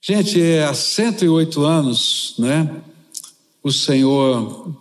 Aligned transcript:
Gente, 0.00 0.40
há 0.58 0.72
108 0.72 1.60
anos, 1.64 2.34
né, 2.38 2.70
o 3.62 3.72
Senhor 3.72 4.76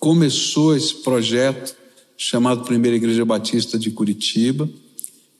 começou 0.00 0.76
esse 0.76 0.94
projeto 0.96 1.76
chamado 2.16 2.64
Primeira 2.64 2.96
Igreja 2.96 3.24
Batista 3.24 3.78
de 3.78 3.92
Curitiba. 3.92 4.68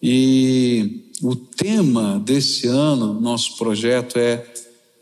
E 0.01 1.11
o 1.21 1.35
tema 1.35 2.23
desse 2.25 2.69
ano, 2.69 3.21
nosso 3.21 3.57
projeto 3.57 4.19
é 4.19 4.47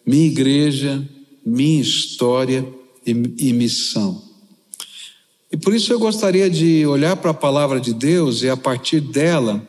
Minha 0.07 0.27
Igreja, 0.27 1.07
Minha 1.45 1.83
História 1.83 2.67
e, 3.07 3.11
e 3.11 3.53
Missão. 3.53 4.23
E 5.53 5.59
por 5.59 5.75
isso 5.75 5.93
eu 5.93 5.99
gostaria 5.99 6.49
de 6.49 6.87
olhar 6.87 7.17
para 7.17 7.33
a 7.33 7.35
palavra 7.35 7.79
de 7.79 7.93
Deus 7.93 8.43
e, 8.43 8.49
a 8.49 8.57
partir 8.57 9.01
dela, 9.01 9.69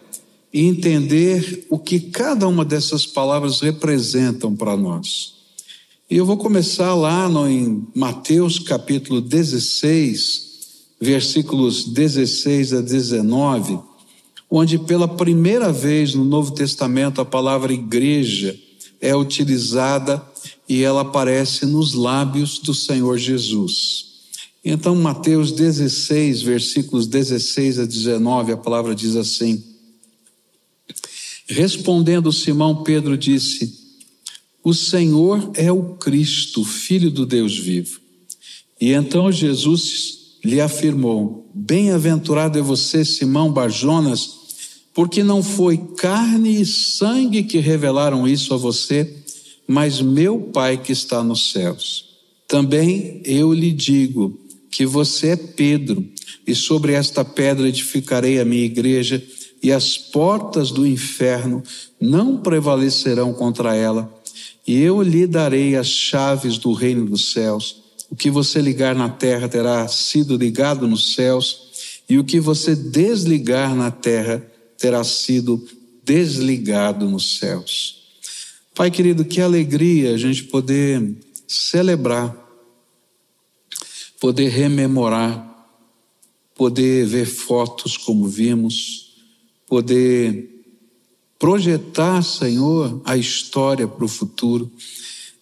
entender 0.62 1.66
o 1.70 1.78
que 1.78 2.00
cada 2.00 2.48
uma 2.48 2.64
dessas 2.64 3.06
palavras 3.06 3.60
representam 3.60 4.56
para 4.56 4.78
nós. 4.78 5.34
E 6.10 6.16
eu 6.16 6.26
vou 6.26 6.38
começar 6.38 6.94
lá 6.94 7.28
no, 7.28 7.50
em 7.50 7.86
Mateus 7.94 8.60
capítulo 8.60 9.20
16, 9.20 10.44
versículos 11.02 11.86
16 11.86 12.74
a 12.74 12.82
19, 12.82 13.80
onde 14.50 14.80
pela 14.80 15.08
primeira 15.08 15.74
vez 15.74 16.14
no 16.14 16.24
Novo 16.24 16.52
Testamento 16.52 17.20
a 17.20 17.26
palavra 17.26 17.74
igreja 17.74 18.58
é 19.02 19.14
utilizada 19.14 20.26
e 20.70 20.84
ela 20.84 21.02
aparece 21.02 21.66
nos 21.66 21.94
lábios 21.94 22.60
do 22.60 22.74
Senhor 22.74 23.18
Jesus. 23.18 24.06
Então, 24.64 24.96
Mateus 24.96 25.52
16, 25.52 26.42
versículos 26.42 27.08
16 27.08 27.80
a 27.80 27.86
19, 27.86 28.54
a 28.54 28.58
palavra 28.58 28.96
diz 28.96 29.16
assim: 29.16 29.75
Respondendo 31.48 32.32
Simão, 32.32 32.84
Pedro 32.84 33.18
disse: 33.18 33.74
O 34.64 34.74
Senhor 34.74 35.52
é 35.54 35.72
o 35.72 35.96
Cristo, 35.96 36.64
filho 36.64 37.12
do 37.12 37.26
Deus 37.26 37.58
vivo. 37.58 38.00
E 38.82 38.92
então 38.92 39.32
Jesus 39.32 40.38
lhe 40.44 40.60
afirmou: 40.60 41.50
Bem-aventurado 41.54 42.58
é 42.58 42.62
você, 42.62 43.06
Simão 43.06 43.52
Barjonas, 43.52 44.30
porque 44.94 45.24
não 45.24 45.44
foi 45.44 45.78
carne 45.98 46.62
e 46.62 46.66
sangue 46.66 47.44
que 47.44 47.60
revelaram 47.60 48.28
isso 48.28 48.54
a 48.54 48.58
você, 48.58 49.24
mas 49.68 50.02
meu 50.02 50.40
Pai 50.40 50.82
que 50.82 50.92
está 50.92 51.24
nos 51.24 51.52
céus. 51.52 52.06
Também 52.48 53.22
eu 53.24 53.54
lhe 53.54 53.72
digo 53.72 54.40
que 54.72 54.86
você 54.86 55.30
é 55.30 55.36
Pedro, 55.36 56.06
e 56.46 56.54
sobre 56.54 56.94
esta 56.94 57.24
pedra 57.24 57.68
edificarei 57.68 58.40
a 58.40 58.46
minha 58.46 58.66
igreja 58.66 59.24
e 59.66 59.72
as 59.72 59.98
portas 59.98 60.70
do 60.70 60.86
inferno 60.86 61.64
não 62.00 62.38
prevalecerão 62.38 63.34
contra 63.34 63.76
ela, 63.76 64.16
e 64.68 64.80
eu 64.80 65.02
lhe 65.02 65.26
darei 65.26 65.76
as 65.76 65.88
chaves 65.88 66.60
do 66.60 66.72
reino 66.72 67.04
dos 67.08 67.32
céus. 67.32 67.78
O 68.08 68.16
que 68.16 68.30
você 68.30 68.62
ligar 68.62 68.94
na 68.94 69.10
terra 69.10 69.50
terá 69.50 69.88
sido 69.88 70.38
ligado 70.38 70.88
nos 70.88 71.16
céus, 71.16 72.04
e 72.08 72.20
o 72.20 72.24
que 72.24 72.40
você 72.40 72.76
desligar 72.76 73.74
na 73.74 73.90
terra 73.90 74.46
terá 74.78 75.04
sido 75.04 75.68
desligado 76.04 77.10
nos 77.10 77.40
céus. 77.40 78.04
Pai 78.76 78.92
querido, 78.92 79.26
que 79.26 79.42
alegria 79.42 80.14
a 80.14 80.18
gente 80.20 80.44
poder 80.44 81.18
celebrar, 81.48 82.38
poder 84.20 84.50
rememorar, 84.50 85.44
poder 86.54 87.08
ver 87.08 87.26
fotos 87.26 87.98
como 87.98 88.28
vimos, 88.28 89.05
poder 89.76 90.64
projetar, 91.38 92.22
Senhor, 92.22 93.02
a 93.04 93.18
história 93.18 93.86
para 93.86 94.06
o 94.06 94.08
futuro. 94.08 94.72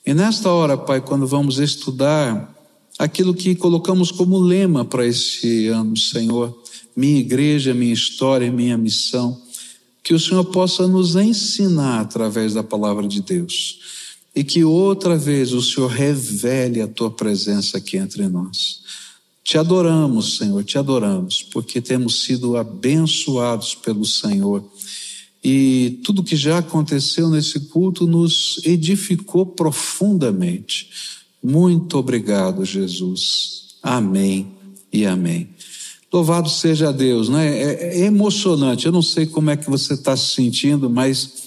E 0.03 0.11
nesta 0.11 0.49
hora, 0.49 0.75
Pai, 0.75 0.99
quando 1.01 1.27
vamos 1.27 1.59
estudar 1.59 2.51
aquilo 2.97 3.35
que 3.35 3.53
colocamos 3.53 4.09
como 4.09 4.39
lema 4.39 4.83
para 4.83 5.05
esse 5.05 5.67
ano, 5.67 5.95
Senhor, 5.95 6.59
minha 6.95 7.19
igreja, 7.19 7.75
minha 7.75 7.93
história, 7.93 8.51
minha 8.51 8.75
missão, 8.75 9.39
que 10.01 10.15
o 10.15 10.19
Senhor 10.19 10.45
possa 10.45 10.87
nos 10.87 11.15
ensinar 11.15 12.01
através 12.01 12.55
da 12.55 12.63
palavra 12.63 13.07
de 13.07 13.21
Deus 13.21 13.77
e 14.35 14.43
que 14.43 14.63
outra 14.63 15.15
vez 15.15 15.53
o 15.53 15.61
Senhor 15.61 15.91
revele 15.91 16.81
a 16.81 16.87
tua 16.87 17.11
presença 17.11 17.77
aqui 17.77 17.97
entre 17.97 18.27
nós. 18.27 18.81
Te 19.43 19.57
adoramos, 19.57 20.37
Senhor, 20.37 20.63
te 20.63 20.77
adoramos, 20.77 21.43
porque 21.43 21.81
temos 21.81 22.23
sido 22.23 22.55
abençoados 22.55 23.75
pelo 23.75 24.05
Senhor. 24.05 24.63
E 25.43 25.99
tudo 26.05 26.23
que 26.23 26.37
já 26.37 26.59
aconteceu 26.59 27.29
nesse 27.29 27.59
culto 27.59 28.07
nos 28.07 28.61
edificou 28.63 29.45
profundamente. 29.45 30.89
Muito 31.43 31.97
obrigado, 31.97 32.63
Jesus. 32.63 33.75
Amém 33.83 34.47
e 34.91 35.05
amém. 35.05 35.49
Louvado 36.11 36.49
seja 36.49 36.93
Deus, 36.93 37.27
né? 37.27 37.45
É, 37.47 37.99
é 37.99 38.05
emocionante. 38.05 38.85
Eu 38.85 38.93
não 38.93 39.01
sei 39.01 39.25
como 39.25 39.49
é 39.49 39.57
que 39.57 39.69
você 39.69 39.95
está 39.95 40.15
se 40.15 40.35
sentindo, 40.35 40.89
mas 40.89 41.43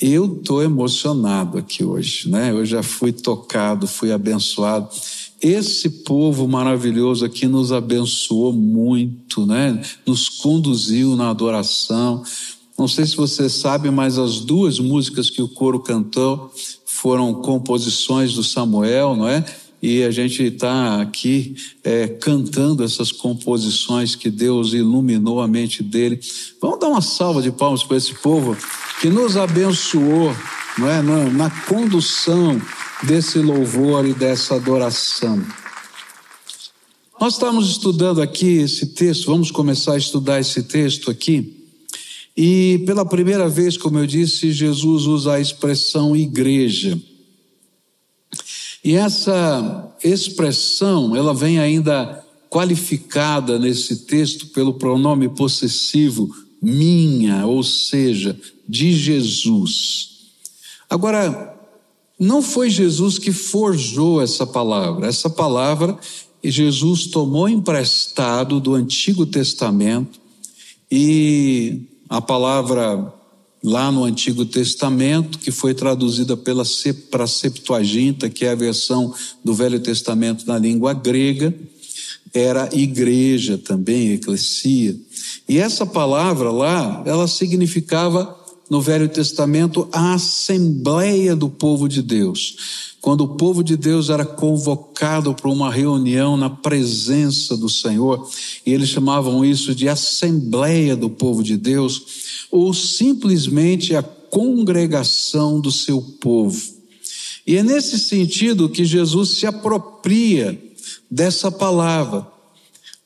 eu 0.00 0.36
estou 0.36 0.62
emocionado 0.62 1.56
aqui 1.56 1.82
hoje, 1.82 2.28
né? 2.28 2.50
Eu 2.50 2.66
já 2.66 2.82
fui 2.82 3.12
tocado, 3.12 3.86
fui 3.86 4.12
abençoado. 4.12 4.90
Esse 5.40 5.88
povo 5.88 6.48
maravilhoso 6.48 7.24
aqui 7.24 7.46
nos 7.46 7.70
abençoou 7.70 8.52
muito, 8.52 9.46
né? 9.46 9.80
Nos 10.04 10.28
conduziu 10.28 11.14
na 11.14 11.30
adoração. 11.30 12.24
Não 12.76 12.88
sei 12.88 13.06
se 13.06 13.16
você 13.16 13.48
sabe, 13.48 13.88
mas 13.90 14.18
as 14.18 14.40
duas 14.40 14.80
músicas 14.80 15.30
que 15.30 15.40
o 15.40 15.48
coro 15.48 15.78
cantou 15.78 16.52
foram 16.84 17.34
composições 17.34 18.34
do 18.34 18.42
Samuel, 18.42 19.14
não 19.14 19.28
é? 19.28 19.44
E 19.80 20.02
a 20.02 20.10
gente 20.10 20.42
está 20.42 21.00
aqui 21.00 21.54
é, 21.84 22.08
cantando 22.08 22.82
essas 22.82 23.12
composições 23.12 24.16
que 24.16 24.28
Deus 24.28 24.72
iluminou 24.72 25.40
a 25.40 25.46
mente 25.46 25.84
dele. 25.84 26.18
Vamos 26.60 26.80
dar 26.80 26.88
uma 26.88 27.00
salva 27.00 27.40
de 27.40 27.52
palmas 27.52 27.84
para 27.84 27.96
esse 27.96 28.12
povo 28.14 28.56
que 29.00 29.08
nos 29.08 29.36
abençoou, 29.36 30.34
não 30.76 30.88
é? 30.90 31.00
na, 31.00 31.30
na 31.30 31.50
condução 31.50 32.60
desse 33.02 33.38
louvor 33.38 34.06
e 34.06 34.12
dessa 34.12 34.56
adoração. 34.56 35.44
Nós 37.20 37.34
estamos 37.34 37.68
estudando 37.70 38.22
aqui 38.22 38.58
esse 38.58 38.86
texto, 38.86 39.26
vamos 39.26 39.50
começar 39.50 39.94
a 39.94 39.98
estudar 39.98 40.40
esse 40.40 40.62
texto 40.62 41.10
aqui. 41.10 41.66
E 42.36 42.82
pela 42.86 43.04
primeira 43.04 43.48
vez, 43.48 43.76
como 43.76 43.98
eu 43.98 44.06
disse, 44.06 44.52
Jesus 44.52 45.06
usa 45.06 45.34
a 45.34 45.40
expressão 45.40 46.14
igreja. 46.14 46.96
E 48.84 48.94
essa 48.94 49.92
expressão, 50.04 51.16
ela 51.16 51.34
vem 51.34 51.58
ainda 51.58 52.24
qualificada 52.48 53.58
nesse 53.58 54.06
texto 54.06 54.46
pelo 54.46 54.74
pronome 54.74 55.28
possessivo 55.28 56.30
minha, 56.62 57.44
ou 57.46 57.62
seja, 57.62 58.38
de 58.68 58.92
Jesus. 58.92 60.10
Agora, 60.88 61.57
não 62.18 62.42
foi 62.42 62.68
Jesus 62.68 63.18
que 63.18 63.32
forjou 63.32 64.20
essa 64.20 64.46
palavra. 64.46 65.06
Essa 65.06 65.30
palavra 65.30 65.96
Jesus 66.42 67.06
tomou 67.06 67.48
emprestado 67.48 68.60
do 68.60 68.74
Antigo 68.74 69.26
Testamento 69.26 70.20
e 70.90 71.82
a 72.08 72.20
palavra 72.20 73.12
lá 73.62 73.90
no 73.90 74.04
Antigo 74.04 74.44
Testamento, 74.44 75.38
que 75.38 75.50
foi 75.50 75.74
traduzida 75.74 76.36
pela 76.36 76.64
para 77.10 77.26
Septuaginta, 77.26 78.30
que 78.30 78.44
é 78.44 78.52
a 78.52 78.54
versão 78.54 79.12
do 79.44 79.52
Velho 79.52 79.80
Testamento 79.80 80.46
na 80.46 80.58
língua 80.58 80.94
grega, 80.94 81.54
era 82.32 82.68
igreja 82.72 83.58
também, 83.58 84.12
eclesia. 84.12 84.96
E 85.48 85.58
essa 85.58 85.84
palavra 85.84 86.50
lá, 86.50 87.02
ela 87.04 87.26
significava 87.26 88.37
no 88.68 88.80
Velho 88.80 89.08
Testamento 89.08 89.88
a 89.92 90.14
assembleia 90.14 91.34
do 91.34 91.48
povo 91.48 91.88
de 91.88 92.02
Deus. 92.02 92.96
Quando 93.00 93.22
o 93.22 93.28
povo 93.28 93.62
de 93.62 93.76
Deus 93.76 94.10
era 94.10 94.24
convocado 94.24 95.32
para 95.32 95.48
uma 95.48 95.72
reunião 95.72 96.36
na 96.36 96.50
presença 96.50 97.56
do 97.56 97.68
Senhor, 97.68 98.28
e 98.66 98.72
eles 98.72 98.88
chamavam 98.88 99.44
isso 99.44 99.74
de 99.74 99.88
assembleia 99.88 100.96
do 100.96 101.08
povo 101.08 101.42
de 101.42 101.56
Deus, 101.56 102.46
ou 102.50 102.74
simplesmente 102.74 103.94
a 103.94 104.02
congregação 104.02 105.60
do 105.60 105.70
seu 105.70 106.02
povo. 106.20 106.60
E 107.46 107.56
é 107.56 107.62
nesse 107.62 107.98
sentido 107.98 108.68
que 108.68 108.84
Jesus 108.84 109.30
se 109.30 109.46
apropria 109.46 110.60
dessa 111.10 111.50
palavra, 111.50 112.26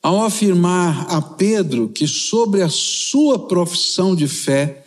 ao 0.01 0.21
afirmar 0.25 1.05
a 1.09 1.21
Pedro 1.21 1.87
que 1.87 2.05
sobre 2.05 2.61
a 2.61 2.67
sua 2.67 3.39
profissão 3.39 4.13
de 4.13 4.27
fé, 4.27 4.82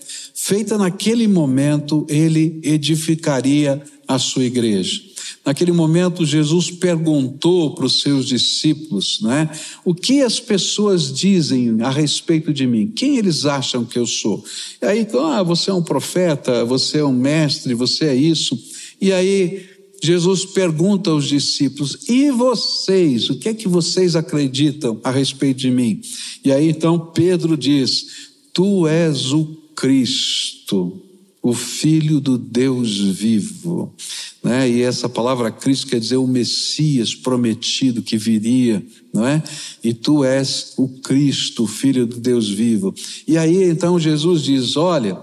feita 0.47 0.79
naquele 0.79 1.27
momento, 1.27 2.07
ele 2.09 2.61
edificaria 2.63 3.83
a 4.07 4.17
sua 4.17 4.45
igreja. 4.45 5.03
Naquele 5.45 5.73
momento, 5.73 6.25
Jesus 6.25 6.71
perguntou 6.71 7.75
para 7.75 7.85
os 7.85 8.01
seus 8.01 8.27
discípulos, 8.27 9.21
né, 9.23 9.51
o 9.85 9.93
que 9.93 10.23
as 10.23 10.39
pessoas 10.39 11.13
dizem 11.13 11.79
a 11.81 11.91
respeito 11.91 12.53
de 12.53 12.65
mim? 12.65 12.93
Quem 12.95 13.17
eles 13.17 13.45
acham 13.45 13.85
que 13.85 13.99
eu 13.99 14.07
sou? 14.07 14.45
E 14.81 14.87
aí, 14.87 15.09
ah, 15.15 15.43
você 15.43 15.71
é 15.71 15.75
um 15.75 15.83
profeta, 15.83 16.65
você 16.65 16.99
é 16.99 17.05
um 17.05 17.13
mestre, 17.13 17.75
você 17.75 18.05
é 18.05 18.15
isso. 18.15 18.57
E 19.01 19.13
aí 19.13 19.69
Jesus 20.01 20.45
pergunta 20.45 21.11
aos 21.11 21.27
discípulos: 21.27 22.09
"E 22.09 22.31
vocês, 22.31 23.31
o 23.31 23.35
que 23.35 23.49
é 23.49 23.55
que 23.55 23.67
vocês 23.67 24.15
acreditam 24.15 25.01
a 25.03 25.11
respeito 25.11 25.59
de 25.59 25.73
mim?" 25.73 26.01
E 26.45 26.53
aí 26.53 26.69
então 26.69 27.11
Pedro 27.13 27.57
diz: 27.57 28.07
"Tu 28.53 28.87
és 28.87 29.33
o 29.33 29.66
Cristo, 29.77 31.01
o 31.43 31.55
Filho 31.55 32.19
do 32.19 32.37
Deus 32.37 32.99
vivo. 32.99 33.95
Né? 34.43 34.69
E 34.69 34.83
essa 34.83 35.09
palavra 35.09 35.51
Cristo 35.51 35.87
quer 35.87 36.01
dizer 36.01 36.17
o 36.17 36.27
Messias 36.27 37.15
prometido 37.15 38.03
que 38.03 38.17
viria, 38.17 38.85
não 39.13 39.25
é? 39.25 39.43
E 39.85 39.95
tu 39.95 40.25
és 40.25 40.73
o 40.77 40.89
Cristo, 40.89 41.65
o 41.65 41.67
Filho 41.69 42.07
do 42.07 42.19
Deus 42.19 42.49
vivo. 42.49 42.93
E 43.29 43.39
aí 43.39 43.65
então 43.65 43.99
Jesus 43.99 44.43
diz: 44.43 44.77
Olha, 44.77 45.23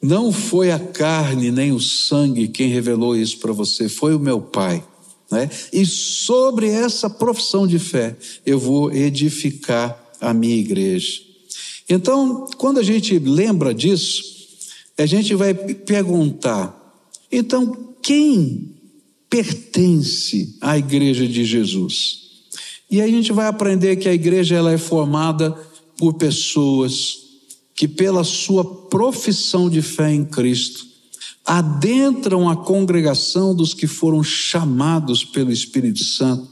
não 0.00 0.32
foi 0.32 0.70
a 0.70 0.78
carne 0.78 1.50
nem 1.50 1.72
o 1.72 1.80
sangue 1.80 2.48
quem 2.48 2.68
revelou 2.68 3.16
isso 3.16 3.38
para 3.38 3.52
você, 3.52 3.88
foi 3.88 4.14
o 4.14 4.20
meu 4.20 4.40
Pai. 4.40 4.84
Né? 5.30 5.48
E 5.72 5.86
sobre 5.86 6.68
essa 6.68 7.08
profissão 7.08 7.66
de 7.66 7.78
fé, 7.78 8.16
eu 8.44 8.58
vou 8.58 8.92
edificar 8.92 9.98
a 10.20 10.34
minha 10.34 10.56
igreja. 10.56 11.31
Então, 11.88 12.48
quando 12.56 12.78
a 12.78 12.82
gente 12.82 13.18
lembra 13.18 13.74
disso, 13.74 14.22
a 14.98 15.06
gente 15.06 15.34
vai 15.34 15.54
perguntar: 15.54 16.78
então, 17.30 17.94
quem 18.02 18.74
pertence 19.28 20.56
à 20.60 20.76
igreja 20.76 21.26
de 21.26 21.44
Jesus? 21.44 22.20
E 22.90 23.00
aí 23.00 23.10
a 23.10 23.16
gente 23.16 23.32
vai 23.32 23.46
aprender 23.46 23.96
que 23.96 24.08
a 24.08 24.12
igreja 24.12 24.54
ela 24.54 24.70
é 24.70 24.78
formada 24.78 25.50
por 25.96 26.14
pessoas 26.14 27.18
que, 27.74 27.88
pela 27.88 28.22
sua 28.22 28.64
profissão 28.64 29.70
de 29.70 29.80
fé 29.80 30.12
em 30.12 30.24
Cristo, 30.24 30.86
adentram 31.44 32.48
a 32.48 32.56
congregação 32.56 33.54
dos 33.54 33.72
que 33.74 33.86
foram 33.86 34.22
chamados 34.22 35.24
pelo 35.24 35.50
Espírito 35.50 36.04
Santo 36.04 36.46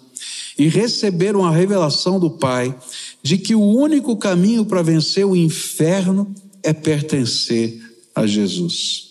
e 0.59 0.67
receberam 0.67 1.45
a 1.45 1.51
revelação 1.51 2.19
do 2.19 2.31
Pai 2.31 2.77
de 3.23 3.39
que 3.39 3.55
o 3.55 3.63
único 3.63 4.17
caminho 4.17 4.65
para 4.65 4.83
vencer 4.83 5.25
o 5.27 5.37
inferno 5.37 6.35
é 6.63 6.73
pertencer 6.73 7.81
a 8.15 8.27
Jesus. 8.27 9.09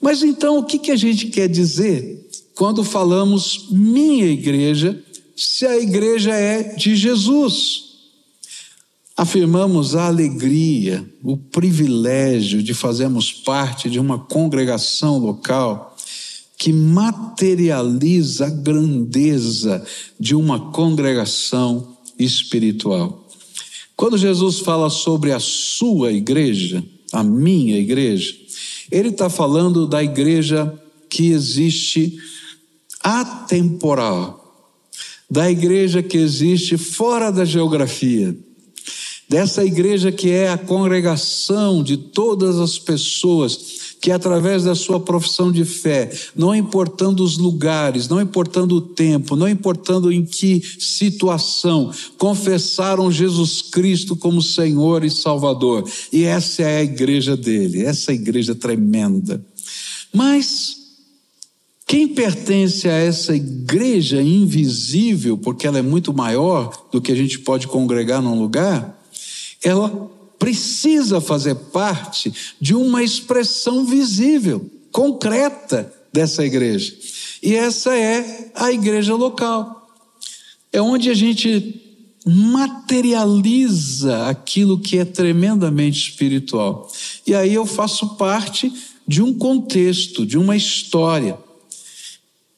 Mas 0.00 0.22
então, 0.22 0.58
o 0.58 0.64
que, 0.64 0.78
que 0.78 0.90
a 0.90 0.96
gente 0.96 1.28
quer 1.28 1.48
dizer 1.48 2.28
quando 2.54 2.84
falamos 2.84 3.66
minha 3.70 4.26
igreja, 4.26 5.02
se 5.36 5.66
a 5.66 5.76
igreja 5.76 6.34
é 6.34 6.62
de 6.74 6.94
Jesus? 6.94 7.82
Afirmamos 9.16 9.94
a 9.94 10.06
alegria, 10.06 11.04
o 11.22 11.36
privilégio 11.36 12.62
de 12.62 12.74
fazermos 12.74 13.32
parte 13.32 13.88
de 13.88 13.98
uma 13.98 14.18
congregação 14.18 15.18
local 15.18 15.96
que 16.56 16.72
materializa 16.72 18.46
a 18.46 18.50
grandeza 18.50 19.84
de 20.18 20.34
uma 20.34 20.72
congregação 20.72 21.96
espiritual. 22.18 23.23
Quando 23.96 24.18
Jesus 24.18 24.58
fala 24.58 24.90
sobre 24.90 25.32
a 25.32 25.38
sua 25.38 26.12
igreja, 26.12 26.84
a 27.12 27.22
minha 27.22 27.78
igreja, 27.78 28.34
ele 28.90 29.10
está 29.10 29.30
falando 29.30 29.86
da 29.86 30.02
igreja 30.02 30.72
que 31.08 31.30
existe 31.30 32.18
atemporal, 33.00 34.40
da 35.30 35.50
igreja 35.50 36.02
que 36.02 36.18
existe 36.18 36.76
fora 36.76 37.30
da 37.30 37.44
geografia, 37.44 38.36
dessa 39.28 39.64
igreja 39.64 40.12
que 40.12 40.30
é 40.30 40.50
a 40.50 40.58
congregação 40.58 41.82
de 41.82 41.96
todas 41.96 42.58
as 42.58 42.78
pessoas 42.78 43.84
que 44.04 44.10
através 44.10 44.64
da 44.64 44.74
sua 44.74 45.00
profissão 45.00 45.50
de 45.50 45.64
fé, 45.64 46.12
não 46.36 46.54
importando 46.54 47.24
os 47.24 47.38
lugares, 47.38 48.06
não 48.06 48.20
importando 48.20 48.76
o 48.76 48.80
tempo, 48.82 49.34
não 49.34 49.48
importando 49.48 50.12
em 50.12 50.22
que 50.22 50.62
situação, 50.78 51.90
confessaram 52.18 53.10
Jesus 53.10 53.62
Cristo 53.62 54.14
como 54.14 54.42
Senhor 54.42 55.04
e 55.04 55.10
Salvador. 55.10 55.88
E 56.12 56.24
essa 56.24 56.60
é 56.60 56.80
a 56.80 56.82
igreja 56.82 57.34
dele, 57.34 57.82
essa 57.82 58.12
igreja 58.12 58.54
tremenda. 58.54 59.42
Mas 60.12 60.76
quem 61.86 62.08
pertence 62.08 62.86
a 62.88 62.92
essa 62.92 63.34
igreja 63.34 64.20
invisível, 64.20 65.38
porque 65.38 65.66
ela 65.66 65.78
é 65.78 65.82
muito 65.82 66.12
maior 66.12 66.88
do 66.92 67.00
que 67.00 67.10
a 67.10 67.16
gente 67.16 67.38
pode 67.38 67.66
congregar 67.68 68.20
num 68.20 68.38
lugar, 68.38 69.02
ela 69.64 70.10
precisa 70.38 71.20
fazer 71.20 71.54
parte 71.54 72.32
de 72.60 72.74
uma 72.74 73.02
expressão 73.02 73.84
visível, 73.84 74.70
concreta 74.92 75.92
dessa 76.12 76.44
igreja. 76.44 76.94
E 77.42 77.54
essa 77.54 77.96
é 77.96 78.52
a 78.54 78.70
igreja 78.70 79.14
local. 79.14 79.88
É 80.72 80.80
onde 80.80 81.10
a 81.10 81.14
gente 81.14 81.80
materializa 82.26 84.28
aquilo 84.28 84.78
que 84.78 84.98
é 84.98 85.04
tremendamente 85.04 86.10
espiritual. 86.10 86.90
E 87.26 87.34
aí 87.34 87.52
eu 87.52 87.66
faço 87.66 88.16
parte 88.16 88.72
de 89.06 89.22
um 89.22 89.34
contexto, 89.34 90.24
de 90.24 90.38
uma 90.38 90.56
história. 90.56 91.38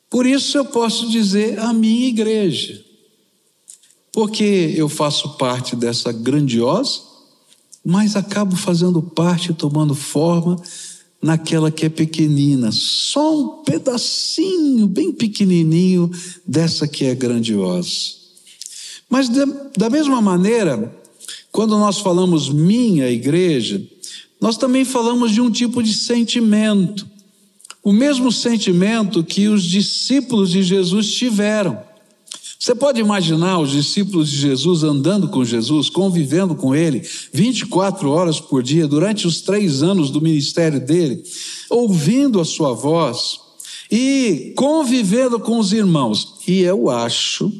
Por 0.09 0.25
isso 0.25 0.57
eu 0.57 0.65
posso 0.65 1.11
dizer 1.11 1.59
a 1.59 1.73
minha 1.73 2.09
igreja. 2.09 2.86
Porque 4.17 4.75
eu 4.77 4.89
faço 4.89 5.37
parte 5.37 5.77
dessa 5.77 6.11
grandiosa 6.11 7.07
mas 7.89 8.17
acabo 8.17 8.57
fazendo 8.57 9.01
parte, 9.01 9.55
tomando 9.55 9.95
forma 9.95 10.61
naquela 11.23 11.71
que 11.71 11.87
é 11.87 11.89
pequenina, 11.89 12.71
só 12.73 13.41
um 13.41 13.49
pedacinho 13.63 14.89
bem 14.89 15.13
pequenininho 15.13 16.11
dessa 16.45 16.89
que 16.89 17.05
é 17.05 17.15
grandiosa. 17.15 18.17
Mas 19.09 19.29
da 19.77 19.89
mesma 19.89 20.21
maneira, 20.21 20.93
quando 21.53 21.79
nós 21.79 22.01
falamos 22.01 22.49
minha 22.49 23.09
igreja, 23.09 23.81
nós 24.41 24.57
também 24.57 24.85
falamos 24.85 25.31
de 25.31 25.41
um 25.41 25.49
tipo 25.49 25.81
de 25.81 25.95
sentimento, 25.95 27.07
o 27.85 27.93
mesmo 27.93 28.33
sentimento 28.33 29.23
que 29.23 29.47
os 29.47 29.63
discípulos 29.63 30.51
de 30.51 30.61
Jesus 30.61 31.15
tiveram. 31.15 31.86
Você 32.67 32.75
pode 32.75 33.01
imaginar 33.01 33.61
os 33.61 33.71
discípulos 33.71 34.29
de 34.29 34.39
Jesus 34.39 34.83
andando 34.83 35.29
com 35.29 35.45
Jesus, 35.45 35.89
convivendo 35.89 36.53
com 36.57 36.75
ele 36.75 37.01
24 37.33 38.11
horas 38.11 38.41
por 38.41 38.61
dia, 38.61 38.89
durante 38.89 39.25
os 39.25 39.41
três 39.41 39.85
anos 39.85 40.11
do 40.11 40.21
ministério 40.21 40.85
dele, 40.85 41.23
ouvindo 41.71 42.41
a 42.41 42.45
sua 42.45 42.73
voz 42.73 43.39
e 43.89 44.53
convivendo 44.57 45.39
com 45.39 45.61
os 45.61 45.73
irmãos. 45.73 46.39
E 46.49 46.63
eu 46.63 46.91
acho 46.91 47.53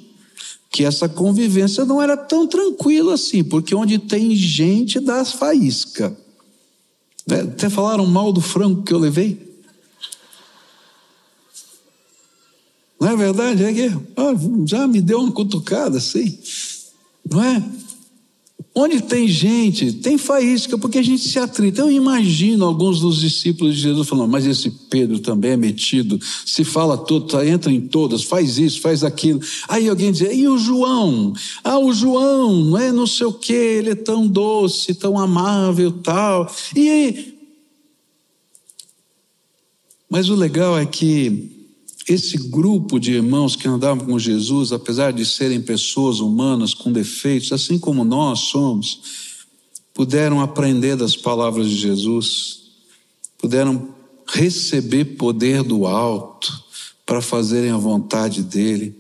que 0.73 0.83
essa 0.83 1.09
convivência 1.09 1.85
não 1.85 2.03
era 2.03 2.17
tão 2.17 2.45
tranquila 2.45 3.15
assim, 3.15 3.45
porque 3.45 3.77
onde 3.77 4.01
tem 4.01 4.35
gente 4.35 4.99
dá 4.99 5.25
faísca. 5.25 6.19
Né? 7.25 7.43
Até 7.43 7.71
falaram 7.71 8.07
mal 8.07 8.33
do 8.33 8.41
frango 8.41 8.83
que 8.83 8.93
eu 8.93 8.99
levei. 8.99 9.46
Não 13.07 13.13
é 13.13 13.17
verdade? 13.17 13.63
É 13.63 13.73
que 13.73 13.93
já 14.67 14.89
me 14.89 15.01
deu 15.01 15.21
uma 15.21 15.31
cutucada 15.31 15.99
assim, 15.99 16.37
não 17.31 17.41
é? 17.41 17.63
Onde 18.75 19.01
tem 19.01 19.29
gente, 19.29 19.93
tem 19.93 20.19
faísca, 20.19 20.77
porque 20.77 20.99
a 20.99 21.03
gente 21.03 21.23
se 21.29 21.39
atrita. 21.39 21.83
Eu 21.83 21.91
imagino 21.91 22.65
alguns 22.65 22.99
dos 22.99 23.21
discípulos 23.21 23.77
de 23.77 23.83
Jesus 23.83 24.09
falando, 24.09 24.29
mas 24.29 24.45
esse 24.45 24.69
Pedro 24.91 25.21
também 25.21 25.53
é 25.53 25.57
metido, 25.57 26.19
se 26.45 26.65
fala 26.65 26.99
todo, 26.99 27.29
tá, 27.29 27.47
entra 27.47 27.71
em 27.71 27.81
todas, 27.81 28.25
faz 28.25 28.59
isso, 28.59 28.81
faz 28.81 29.05
aquilo. 29.05 29.41
Aí 29.69 29.89
alguém 29.89 30.11
diz, 30.11 30.29
e 30.29 30.49
o 30.49 30.59
João? 30.59 31.33
Ah, 31.63 31.79
o 31.79 31.93
João, 31.93 32.65
não 32.65 32.77
é 32.77 32.91
não 32.91 33.07
sei 33.07 33.27
o 33.27 33.33
que, 33.33 33.53
ele 33.53 33.91
é 33.91 33.95
tão 33.95 34.27
doce, 34.27 34.95
tão 34.95 35.17
amável, 35.17 35.93
tal. 35.93 36.53
E 36.75 37.35
Mas 40.11 40.29
o 40.29 40.35
legal 40.35 40.77
é 40.77 40.85
que 40.85 41.56
esse 42.09 42.37
grupo 42.37 43.01
de 43.01 43.13
irmãos 43.13 43.57
que 43.57 43.67
andavam 43.67 44.07
com 44.07 44.19
Jesus, 44.19 44.71
apesar 44.71 45.13
de 45.13 45.27
serem 45.27 45.61
pessoas 45.61 46.21
humanas 46.21 46.73
com 46.73 46.93
defeitos, 46.93 47.51
assim 47.51 47.79
como 47.79 48.05
nós 48.05 48.41
somos, 48.41 49.01
puderam 49.93 50.41
aprender 50.41 50.95
das 50.95 51.17
palavras 51.17 51.69
de 51.69 51.77
Jesus, 51.77 52.61
puderam 53.37 53.89
receber 54.29 55.17
poder 55.17 55.65
do 55.65 55.87
alto 55.87 56.53
para 57.05 57.21
fazerem 57.21 57.71
a 57.71 57.77
vontade 57.77 58.43
dele. 58.43 58.95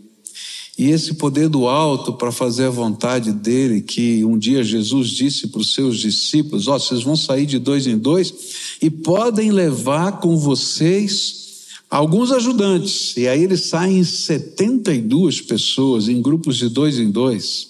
E 0.78 0.90
esse 0.90 1.14
poder 1.14 1.48
do 1.48 1.68
alto 1.68 2.12
para 2.12 2.30
fazer 2.30 2.66
a 2.66 2.70
vontade 2.70 3.32
dele, 3.32 3.80
que 3.80 4.22
um 4.24 4.36
dia 4.36 4.62
Jesus 4.62 5.08
disse 5.08 5.46
para 5.48 5.60
os 5.60 5.72
seus 5.72 5.98
discípulos: 5.98 6.68
Ó, 6.68 6.76
oh, 6.76 6.78
vocês 6.78 7.02
vão 7.02 7.16
sair 7.16 7.46
de 7.46 7.58
dois 7.58 7.86
em 7.86 7.96
dois 7.96 8.34
e 8.82 8.90
podem 8.90 9.50
levar 9.50 10.20
com 10.20 10.36
vocês 10.36 11.45
alguns 11.90 12.32
ajudantes, 12.32 13.16
e 13.16 13.28
aí 13.28 13.44
eles 13.44 13.66
saem 13.66 14.02
72 14.02 15.40
pessoas 15.40 16.08
em 16.08 16.20
grupos 16.20 16.56
de 16.56 16.68
dois 16.68 16.98
em 16.98 17.10
dois. 17.10 17.68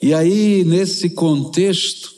E 0.00 0.12
aí, 0.12 0.64
nesse 0.64 1.10
contexto, 1.10 2.14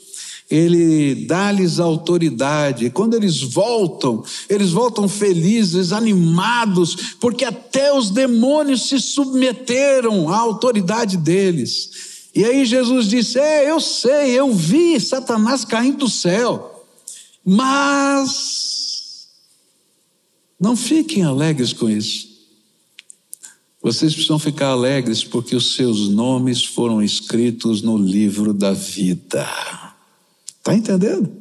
ele 0.49 1.27
dá-lhes 1.27 1.79
autoridade. 1.79 2.89
Quando 2.89 3.13
eles 3.13 3.41
voltam, 3.41 4.23
eles 4.49 4.71
voltam 4.71 5.07
felizes, 5.07 5.91
animados, 5.93 7.15
porque 7.19 7.45
até 7.45 7.93
os 7.93 8.09
demônios 8.09 8.89
se 8.89 8.99
submeteram 8.99 10.29
à 10.29 10.37
autoridade 10.37 11.17
deles. 11.17 11.91
E 12.33 12.43
aí 12.43 12.65
Jesus 12.65 13.07
disse: 13.07 13.39
É, 13.39 13.69
eu 13.69 13.79
sei, 13.79 14.31
eu 14.31 14.53
vi 14.53 14.99
Satanás 14.99 15.63
caindo 15.63 15.99
do 15.99 16.09
céu, 16.09 16.85
mas 17.45 18.78
não 20.59 20.75
fiquem 20.75 21.23
alegres 21.23 21.71
com 21.71 21.89
isso. 21.89 22.27
Vocês 23.81 24.13
precisam 24.13 24.37
ficar 24.37 24.67
alegres 24.67 25.23
porque 25.23 25.55
os 25.55 25.75
seus 25.75 26.09
nomes 26.09 26.63
foram 26.65 27.01
escritos 27.01 27.81
no 27.81 27.97
livro 27.97 28.53
da 28.53 28.73
vida. 28.73 29.47
Está 30.57 30.75
entendendo? 30.75 31.31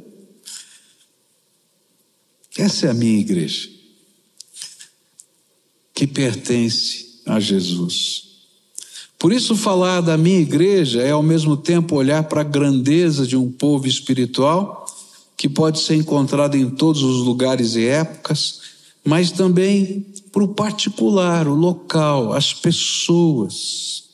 Essa 2.57 2.87
é 2.87 2.91
a 2.91 2.95
minha 2.95 3.19
igreja, 3.19 3.69
que 5.95 6.07
pertence 6.07 7.21
a 7.27 7.39
Jesus. 7.39 8.29
Por 9.19 9.33
isso, 9.33 9.57
falar 9.57 10.01
da 10.01 10.17
minha 10.17 10.39
igreja 10.39 11.03
é 11.03 11.11
ao 11.11 11.23
mesmo 11.23 11.57
tempo 11.57 11.97
olhar 11.97 12.23
para 12.25 12.43
a 12.43 12.45
grandeza 12.45 13.27
de 13.27 13.37
um 13.37 13.51
povo 13.51 13.89
espiritual 13.89 14.87
que 15.37 15.49
pode 15.49 15.81
ser 15.81 15.95
encontrado 15.95 16.57
em 16.57 16.71
todos 16.71 17.03
os 17.03 17.25
lugares 17.25 17.75
e 17.75 17.85
épocas, 17.85 18.61
mas 19.09 19.33
também 19.33 20.05
para 20.31 20.45
o 20.45 20.49
particular, 20.49 21.49
o 21.49 21.55
local, 21.55 22.35
as 22.35 22.53
pessoas. 22.53 24.05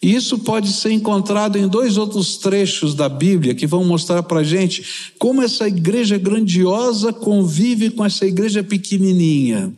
E 0.00 0.14
isso 0.14 0.38
pode 0.38 0.72
ser 0.72 0.92
encontrado 0.92 1.58
em 1.58 1.66
dois 1.66 1.96
outros 1.96 2.36
trechos 2.36 2.94
da 2.94 3.08
Bíblia 3.08 3.56
que 3.56 3.66
vão 3.66 3.82
mostrar 3.84 4.22
para 4.22 4.38
a 4.38 4.44
gente 4.44 5.12
como 5.18 5.42
essa 5.42 5.66
igreja 5.66 6.16
grandiosa 6.16 7.12
convive 7.12 7.90
com 7.90 8.04
essa 8.04 8.24
igreja 8.24 8.62
pequenininha. 8.62 9.76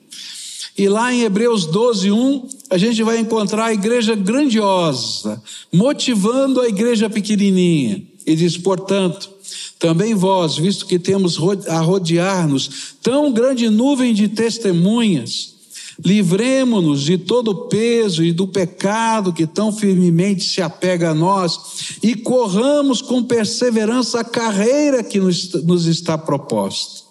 E 0.77 0.87
lá 0.87 1.15
em 1.15 1.23
Hebreus 1.23 1.65
12, 1.65 2.13
1, 2.13 2.49
a 2.69 2.77
gente 2.77 3.03
vai 3.03 3.19
encontrar 3.19 3.65
a 3.65 3.73
igreja 3.73 4.15
grandiosa, 4.15 5.43
motivando 5.73 6.61
a 6.61 6.69
igreja 6.69 7.09
pequenininha. 7.09 8.03
E 8.27 8.37
diz, 8.37 8.59
portanto, 8.59 9.31
também 9.79 10.15
vós, 10.15 10.57
visto 10.57 10.87
que 10.87 10.99
temos 10.99 11.39
a 11.69 11.81
rodear-nos 11.81 12.97
tão 13.03 13.33
grande 13.33 13.69
nuvem 13.69 14.15
de 14.15 14.29
testemunhas, 14.29 15.57
Livremos-nos 16.05 17.03
de 17.03 17.17
todo 17.17 17.53
o 17.53 17.69
peso 17.69 18.23
e 18.23 18.31
do 18.31 18.47
pecado 18.47 19.33
que 19.33 19.47
tão 19.47 19.73
firmemente 19.73 20.45
se 20.45 20.61
apega 20.61 21.11
a 21.11 21.15
nós 21.15 21.99
e 22.03 22.15
corramos 22.15 23.01
com 23.01 23.23
perseverança 23.23 24.21
a 24.21 24.25
carreira 24.25 25.03
que 25.03 25.19
nos, 25.19 25.53
nos 25.65 25.87
está 25.87 26.19
proposta. 26.19 27.07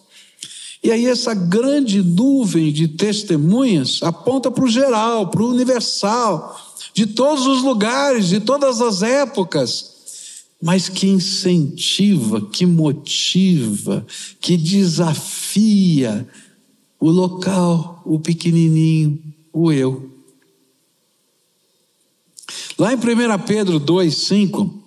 E 0.83 0.91
aí, 0.91 1.07
essa 1.07 1.33
grande 1.33 2.03
nuvem 2.03 2.71
de 2.71 2.87
testemunhas 2.87 4.01
aponta 4.03 4.51
para 4.51 4.63
o 4.63 4.69
geral, 4.69 5.31
para 5.31 5.41
o 5.41 5.49
universal, 5.49 6.55
de 6.93 7.07
todos 7.07 7.47
os 7.47 7.63
lugares, 7.63 8.27
de 8.27 8.39
todas 8.39 8.81
as 8.81 9.01
épocas, 9.01 9.94
mas 10.61 10.89
que 10.89 11.07
incentiva, 11.07 12.41
que 12.41 12.65
motiva, 12.65 14.05
que 14.39 14.57
desafia 14.57 16.27
o 16.99 17.09
local, 17.09 18.01
o 18.05 18.19
pequenininho, 18.19 19.21
o 19.53 19.71
eu. 19.71 20.09
Lá 22.77 22.93
em 22.93 22.97
1 22.97 22.99
Pedro 23.45 23.79
2, 23.79 24.13
5, 24.13 24.83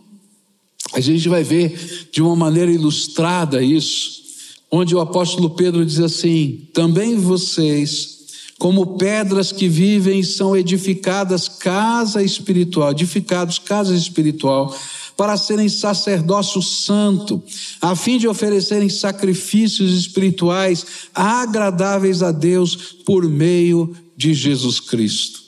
a 0.94 1.00
gente 1.00 1.28
vai 1.28 1.44
ver 1.44 2.08
de 2.10 2.20
uma 2.22 2.34
maneira 2.34 2.70
ilustrada 2.70 3.62
isso, 3.62 4.22
onde 4.70 4.94
o 4.94 5.00
apóstolo 5.00 5.50
Pedro 5.50 5.84
diz 5.84 6.00
assim: 6.00 6.68
também 6.72 7.16
vocês, 7.16 8.18
como 8.58 8.98
pedras 8.98 9.52
que 9.52 9.68
vivem, 9.68 10.22
são 10.22 10.56
edificadas 10.56 11.48
casa 11.48 12.22
espiritual, 12.22 12.90
edificados 12.90 13.58
casa 13.58 13.94
espiritual 13.94 14.74
para 15.18 15.36
serem 15.36 15.68
sacerdócio 15.68 16.62
santo, 16.62 17.42
a 17.82 17.96
fim 17.96 18.18
de 18.18 18.28
oferecerem 18.28 18.88
sacrifícios 18.88 19.92
espirituais 19.92 20.86
agradáveis 21.12 22.22
a 22.22 22.30
Deus 22.30 22.76
por 23.04 23.28
meio 23.28 23.96
de 24.16 24.32
Jesus 24.32 24.78
Cristo. 24.78 25.40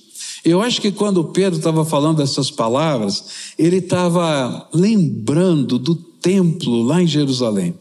Eu 0.44 0.60
acho 0.60 0.80
que 0.80 0.90
quando 0.90 1.22
Pedro 1.22 1.60
estava 1.60 1.84
falando 1.84 2.20
essas 2.20 2.50
palavras, 2.50 3.24
ele 3.56 3.76
estava 3.76 4.68
lembrando 4.74 5.78
do 5.78 5.94
templo 5.94 6.82
lá 6.82 7.00
em 7.00 7.06
Jerusalém. 7.06 7.72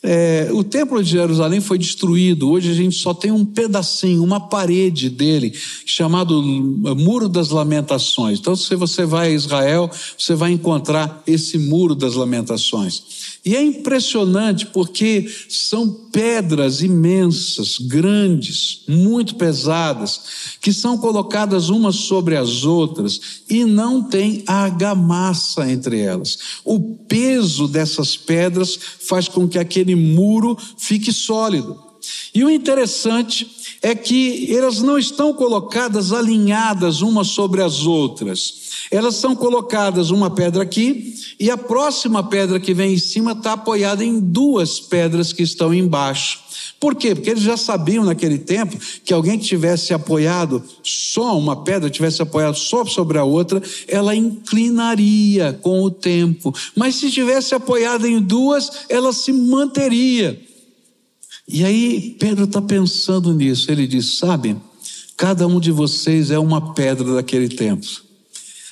É, 0.00 0.48
o 0.52 0.62
templo 0.62 1.02
de 1.02 1.10
Jerusalém 1.10 1.60
foi 1.60 1.76
destruído. 1.76 2.50
Hoje 2.50 2.70
a 2.70 2.74
gente 2.74 2.96
só 2.96 3.12
tem 3.12 3.32
um 3.32 3.44
pedacinho, 3.44 4.22
uma 4.22 4.38
parede 4.38 5.10
dele, 5.10 5.52
chamado 5.84 6.40
Muro 6.42 7.28
das 7.28 7.50
Lamentações. 7.50 8.38
Então, 8.38 8.54
se 8.54 8.76
você 8.76 9.04
vai 9.04 9.28
a 9.28 9.32
Israel, 9.32 9.90
você 10.16 10.34
vai 10.34 10.52
encontrar 10.52 11.22
esse 11.26 11.58
Muro 11.58 11.96
das 11.96 12.14
Lamentações. 12.14 13.27
E 13.44 13.54
é 13.54 13.62
impressionante 13.62 14.66
porque 14.66 15.30
são 15.48 15.88
pedras 16.12 16.82
imensas, 16.82 17.78
grandes, 17.78 18.82
muito 18.88 19.36
pesadas, 19.36 20.20
que 20.60 20.72
são 20.72 20.98
colocadas 20.98 21.68
umas 21.68 21.96
sobre 21.96 22.36
as 22.36 22.64
outras 22.64 23.20
e 23.48 23.64
não 23.64 24.02
tem 24.02 24.42
argamassa 24.46 25.70
entre 25.70 26.00
elas. 26.00 26.38
O 26.64 26.80
peso 26.80 27.68
dessas 27.68 28.16
pedras 28.16 28.78
faz 29.00 29.28
com 29.28 29.48
que 29.48 29.58
aquele 29.58 29.94
muro 29.94 30.56
fique 30.76 31.12
sólido. 31.12 31.88
E 32.34 32.44
o 32.44 32.50
interessante 32.50 33.50
é 33.82 33.94
que 33.94 34.54
elas 34.54 34.80
não 34.82 34.98
estão 34.98 35.32
colocadas 35.32 36.12
alinhadas 36.12 37.00
umas 37.00 37.28
sobre 37.28 37.62
as 37.62 37.86
outras. 37.86 38.67
Elas 38.90 39.16
são 39.16 39.36
colocadas 39.36 40.10
uma 40.10 40.30
pedra 40.30 40.62
aqui 40.62 41.14
e 41.38 41.50
a 41.50 41.56
próxima 41.56 42.22
pedra 42.22 42.58
que 42.58 42.72
vem 42.72 42.94
em 42.94 42.98
cima 42.98 43.32
está 43.32 43.52
apoiada 43.52 44.04
em 44.04 44.18
duas 44.18 44.80
pedras 44.80 45.32
que 45.32 45.42
estão 45.42 45.72
embaixo. 45.72 46.40
Por 46.80 46.94
quê? 46.94 47.14
Porque 47.14 47.30
eles 47.30 47.42
já 47.42 47.56
sabiam 47.56 48.04
naquele 48.04 48.38
tempo 48.38 48.76
que 49.04 49.12
alguém 49.12 49.38
que 49.38 49.44
tivesse 49.44 49.92
apoiado 49.92 50.62
só 50.82 51.36
uma 51.36 51.64
pedra, 51.64 51.90
tivesse 51.90 52.22
apoiado 52.22 52.56
só 52.56 52.84
sobre 52.84 53.18
a 53.18 53.24
outra, 53.24 53.60
ela 53.88 54.14
inclinaria 54.14 55.52
com 55.60 55.82
o 55.82 55.90
tempo. 55.90 56.54
Mas 56.76 56.94
se 56.94 57.10
tivesse 57.10 57.54
apoiado 57.54 58.06
em 58.06 58.20
duas, 58.20 58.86
ela 58.88 59.12
se 59.12 59.32
manteria. 59.32 60.40
E 61.48 61.64
aí 61.64 62.16
Pedro 62.18 62.44
está 62.44 62.62
pensando 62.62 63.34
nisso. 63.34 63.70
Ele 63.72 63.86
diz: 63.86 64.18
Sabe, 64.18 64.56
cada 65.16 65.46
um 65.46 65.58
de 65.58 65.72
vocês 65.72 66.30
é 66.30 66.38
uma 66.38 66.74
pedra 66.74 67.14
daquele 67.14 67.48
tempo. 67.48 68.07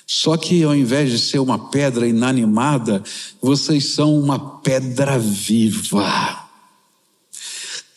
Só 0.06 0.36
que 0.36 0.62
ao 0.62 0.74
invés 0.74 1.10
de 1.10 1.18
ser 1.18 1.40
uma 1.40 1.68
pedra 1.68 2.06
inanimada, 2.06 3.02
vocês 3.42 3.86
são 3.86 4.16
uma 4.18 4.38
pedra 4.38 5.18
viva. 5.18 6.46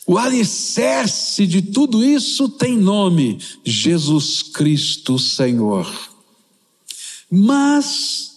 O 0.04 0.18
alicerce 0.18 1.46
de 1.46 1.62
tudo 1.62 2.04
isso 2.04 2.48
tem 2.48 2.76
nome: 2.76 3.38
Jesus 3.64 4.42
Cristo 4.42 5.20
Senhor. 5.20 5.88
Mas 7.30 8.32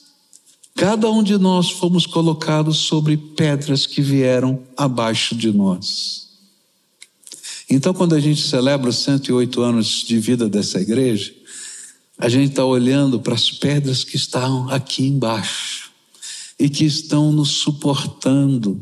cada 0.76 1.10
um 1.10 1.24
de 1.24 1.40
nós 1.40 1.72
fomos 1.72 2.06
colocados 2.06 2.78
sobre 2.78 3.18
pedras 3.18 3.88
que 3.88 4.04
vieram 4.04 4.62
abaixo 4.78 5.36
de 5.36 5.52
nós. 5.52 6.28
Então, 7.68 7.92
quando 7.92 8.14
a 8.14 8.20
gente 8.20 8.42
celebra 8.42 8.92
os 8.92 8.98
108 8.98 9.62
anos 9.62 10.04
de 10.06 10.20
vida 10.20 10.48
dessa 10.48 10.80
igreja, 10.80 11.34
a 12.18 12.30
gente 12.30 12.52
está 12.52 12.64
olhando 12.64 13.20
para 13.20 13.34
as 13.34 13.52
pedras 13.52 14.04
que 14.04 14.16
estão 14.16 14.70
aqui 14.70 15.08
embaixo 15.08 15.92
e 16.60 16.70
que 16.70 16.86
estão 16.86 17.32
nos 17.32 17.50
suportando 17.50 18.82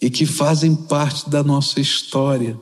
e 0.00 0.08
que 0.08 0.24
fazem 0.24 0.74
parte 0.74 1.28
da 1.28 1.42
nossa 1.42 1.80
história. 1.80 2.58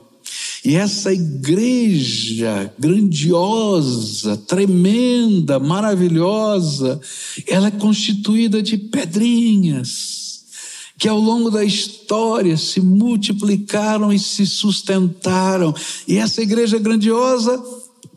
E 0.65 0.75
essa 0.75 1.13
igreja 1.13 2.73
grandiosa, 2.77 4.35
tremenda, 4.35 5.59
maravilhosa, 5.59 6.99
ela 7.47 7.67
é 7.67 7.71
constituída 7.71 8.61
de 8.61 8.77
pedrinhas 8.77 10.17
que 10.97 11.07
ao 11.07 11.19
longo 11.19 11.51
da 11.51 11.63
história 11.63 12.57
se 12.57 12.81
multiplicaram 12.81 14.11
e 14.11 14.17
se 14.17 14.47
sustentaram. 14.47 15.73
E 16.07 16.17
essa 16.17 16.41
igreja 16.41 16.79
grandiosa 16.79 17.63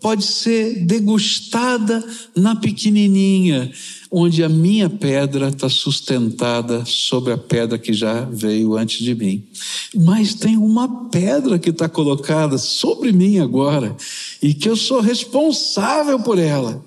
pode 0.00 0.24
ser 0.24 0.84
degustada 0.84 2.04
na 2.34 2.56
pequenininha, 2.56 3.70
onde 4.10 4.42
a 4.42 4.48
minha 4.48 4.88
pedra 4.88 5.48
está 5.48 5.68
sustentada 5.68 6.84
sobre 6.84 7.32
a 7.32 7.38
pedra 7.38 7.78
que 7.78 7.92
já 7.92 8.22
veio 8.22 8.76
antes 8.76 9.04
de 9.04 9.14
mim. 9.14 9.44
Mas 9.94 10.34
tem 10.34 10.56
uma 10.56 11.08
pedra 11.10 11.58
que 11.58 11.70
está 11.70 11.88
colocada 11.88 12.58
sobre 12.58 13.12
mim 13.12 13.38
agora 13.38 13.94
e 14.42 14.54
que 14.54 14.68
eu 14.68 14.76
sou 14.76 15.00
responsável 15.00 16.18
por 16.20 16.38
ela. 16.38 16.84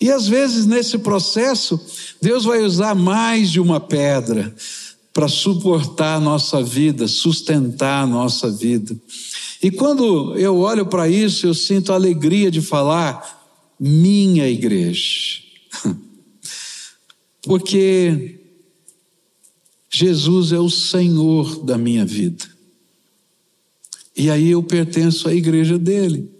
E 0.00 0.10
às 0.10 0.28
vezes 0.28 0.66
nesse 0.66 0.98
processo, 0.98 1.80
Deus 2.20 2.44
vai 2.44 2.62
usar 2.62 2.94
mais 2.94 3.50
de 3.50 3.60
uma 3.60 3.80
pedra 3.80 4.54
para 5.12 5.26
suportar 5.26 6.16
a 6.16 6.20
nossa 6.20 6.62
vida, 6.62 7.08
sustentar 7.08 8.04
a 8.04 8.06
nossa 8.06 8.50
vida. 8.50 8.96
E 9.62 9.70
quando 9.70 10.36
eu 10.36 10.56
olho 10.58 10.86
para 10.86 11.08
isso, 11.08 11.46
eu 11.46 11.54
sinto 11.54 11.92
a 11.92 11.96
alegria 11.96 12.50
de 12.50 12.60
falar 12.60 13.38
minha 13.78 14.48
igreja. 14.48 15.40
Porque 17.42 18.38
Jesus 19.90 20.52
é 20.52 20.58
o 20.58 20.70
Senhor 20.70 21.64
da 21.64 21.76
minha 21.76 22.04
vida. 22.04 22.44
E 24.16 24.30
aí 24.30 24.50
eu 24.50 24.62
pertenço 24.62 25.28
à 25.28 25.34
igreja 25.34 25.78
dele. 25.78 26.37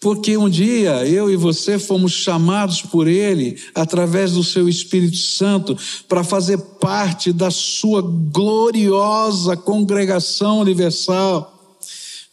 Porque 0.00 0.36
um 0.36 0.48
dia 0.48 1.04
eu 1.06 1.28
e 1.28 1.34
você 1.34 1.78
fomos 1.78 2.12
chamados 2.12 2.82
por 2.82 3.08
Ele, 3.08 3.60
através 3.74 4.32
do 4.32 4.44
Seu 4.44 4.68
Espírito 4.68 5.16
Santo, 5.16 5.76
para 6.08 6.22
fazer 6.22 6.58
parte 6.58 7.32
da 7.32 7.50
Sua 7.50 8.00
gloriosa 8.00 9.56
congregação 9.56 10.60
universal. 10.60 11.78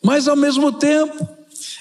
Mas 0.02 0.28
ao 0.28 0.36
mesmo 0.36 0.72
tempo, 0.72 1.28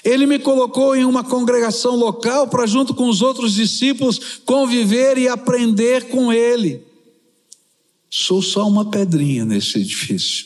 Ele 0.03 0.25
me 0.25 0.39
colocou 0.39 0.95
em 0.95 1.05
uma 1.05 1.23
congregação 1.23 1.95
local 1.95 2.47
para, 2.47 2.65
junto 2.65 2.95
com 2.95 3.07
os 3.07 3.21
outros 3.21 3.53
discípulos, 3.53 4.41
conviver 4.43 5.19
e 5.19 5.27
aprender 5.27 6.09
com 6.09 6.33
Ele. 6.33 6.81
Sou 8.09 8.41
só 8.41 8.67
uma 8.67 8.89
pedrinha 8.89 9.45
nesse 9.45 9.77
edifício, 9.77 10.45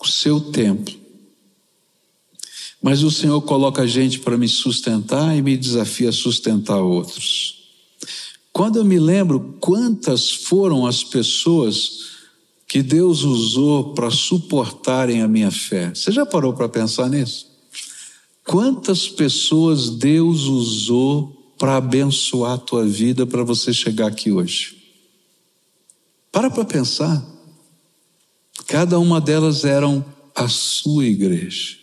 o 0.00 0.06
seu 0.06 0.40
templo 0.40 1.07
mas 2.82 3.02
o 3.02 3.10
Senhor 3.10 3.40
coloca 3.42 3.82
a 3.82 3.86
gente 3.86 4.20
para 4.20 4.36
me 4.36 4.48
sustentar 4.48 5.36
e 5.36 5.42
me 5.42 5.56
desafia 5.56 6.10
a 6.10 6.12
sustentar 6.12 6.80
outros. 6.80 7.58
Quando 8.52 8.76
eu 8.76 8.84
me 8.84 8.98
lembro 8.98 9.56
quantas 9.60 10.30
foram 10.30 10.86
as 10.86 11.02
pessoas 11.02 12.08
que 12.66 12.82
Deus 12.82 13.22
usou 13.22 13.94
para 13.94 14.10
suportarem 14.10 15.22
a 15.22 15.28
minha 15.28 15.50
fé, 15.50 15.94
você 15.94 16.12
já 16.12 16.24
parou 16.24 16.52
para 16.52 16.68
pensar 16.68 17.08
nisso? 17.08 17.46
Quantas 18.44 19.08
pessoas 19.08 19.90
Deus 19.90 20.42
usou 20.42 21.54
para 21.58 21.76
abençoar 21.76 22.52
a 22.52 22.58
tua 22.58 22.84
vida 22.84 23.26
para 23.26 23.42
você 23.42 23.72
chegar 23.72 24.06
aqui 24.06 24.30
hoje? 24.30 24.76
Para 26.30 26.50
para 26.50 26.64
pensar. 26.64 27.24
Cada 28.66 28.98
uma 28.98 29.20
delas 29.20 29.64
eram 29.64 30.04
a 30.34 30.48
sua 30.48 31.06
igreja. 31.06 31.76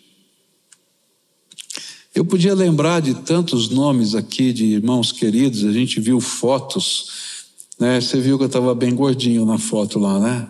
Eu 2.15 2.23
podia 2.23 2.55
lembrar 2.55 3.01
de 3.01 3.13
tantos 3.13 3.67
nomes 3.67 4.15
aqui 4.15 4.53
de 4.53 4.63
irmãos 4.63 5.11
queridos, 5.11 5.65
a 5.65 5.73
gente 5.73 5.99
viu 5.99 6.21
fotos, 6.21 7.07
né? 7.77 7.99
Você 7.99 8.21
viu 8.21 8.37
que 8.37 8.45
eu 8.45 8.47
estava 8.47 8.73
bem 8.73 8.95
gordinho 8.95 9.45
na 9.45 9.57
foto 9.57 9.99
lá, 9.99 10.17
né? 10.17 10.49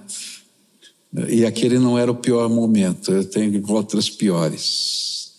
E 1.28 1.44
aquele 1.44 1.80
não 1.80 1.98
era 1.98 2.12
o 2.12 2.16
pior 2.16 2.48
momento, 2.50 3.12
eu 3.12 3.26
tenho 3.26 3.64
outras 3.72 4.08
piores. 4.08 5.34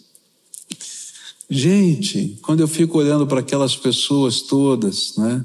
Gente, 1.49 2.37
quando 2.43 2.59
eu 2.59 2.67
fico 2.67 2.99
olhando 2.99 3.25
para 3.25 3.39
aquelas 3.39 3.77
pessoas 3.77 4.41
todas, 4.41 5.17
né? 5.17 5.45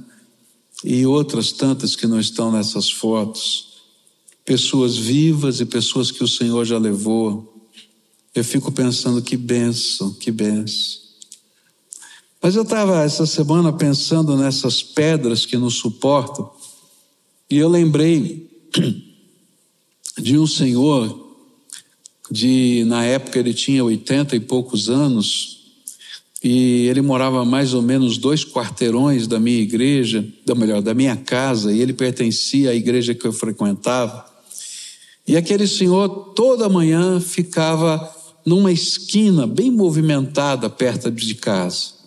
E 0.84 1.06
outras 1.06 1.52
tantas 1.52 1.96
que 1.96 2.08
não 2.08 2.20
estão 2.20 2.52
nessas 2.52 2.90
fotos, 2.90 3.68
pessoas 4.44 4.98
vivas 4.98 5.60
e 5.60 5.66
pessoas 5.66 6.10
que 6.10 6.24
o 6.24 6.28
Senhor 6.28 6.66
já 6.66 6.80
levou, 6.80 7.51
eu 8.34 8.44
fico 8.44 8.72
pensando 8.72 9.22
que 9.22 9.36
benção, 9.36 10.14
que 10.14 10.32
benção. 10.32 11.02
Mas 12.42 12.56
eu 12.56 12.64
estava 12.64 13.04
essa 13.04 13.26
semana 13.26 13.72
pensando 13.72 14.36
nessas 14.36 14.82
pedras 14.82 15.46
que 15.46 15.58
nos 15.58 15.76
suportam, 15.76 16.50
e 17.50 17.58
eu 17.58 17.70
lembrei 17.70 18.50
de 20.18 20.40
um 20.40 20.48
senhor, 20.48 21.30
de 22.32 22.84
na 22.88 23.04
época 23.04 23.38
ele 23.38 23.54
tinha 23.54 23.84
oitenta 23.84 24.36
e 24.36 24.40
poucos 24.40 24.90
anos, 24.90 25.60
e 26.44 26.88
ele 26.88 27.02
morava 27.02 27.46
mais 27.46 27.74
ou 27.74 27.82
menos 27.82 28.18
dois 28.18 28.44
quarteirões 28.44 29.28
da 29.28 29.40
minha 29.40 29.60
igreja, 29.60 30.28
da 30.44 30.56
melhor, 30.56 30.82
da 30.82 30.94
minha 30.94 31.16
casa, 31.16 31.72
e 31.72 31.80
ele 31.80 31.94
pertencia 31.94 32.72
à 32.72 32.76
igreja 32.76 33.14
que 33.14 33.28
eu 33.28 33.34
frequentava. 33.34 34.26
E 35.28 35.38
aquele 35.38 35.68
senhor 35.68 36.34
toda 36.34 36.68
manhã 36.68 37.20
ficava 37.20 38.21
numa 38.46 38.72
esquina 38.72 39.46
bem 39.46 39.72
movimentada 39.72 40.70
perto 40.70 41.12
de 41.12 41.36
casa. 41.36 42.02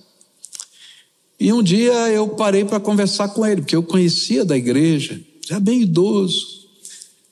E 1.39 1.53
um 1.53 1.63
dia 1.63 1.93
eu 2.11 2.29
parei 2.29 2.65
para 2.65 2.81
conversar 2.81 3.29
com 3.29 3.45
ele, 3.45 3.63
porque 3.63 3.77
eu 3.77 3.83
conhecia 3.83 4.45
da 4.45 4.57
igreja, 4.57 5.21
já 5.47 5.59
bem 5.61 5.83
idoso. 5.83 6.65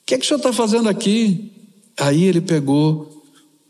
O 0.01 0.05
que 0.05 0.15
é 0.15 0.17
que 0.17 0.25
o 0.25 0.27
senhor 0.27 0.37
está 0.37 0.53
fazendo 0.53 0.89
aqui? 0.89 1.51
Aí 1.97 2.23
ele 2.23 2.41
pegou, 2.41 3.23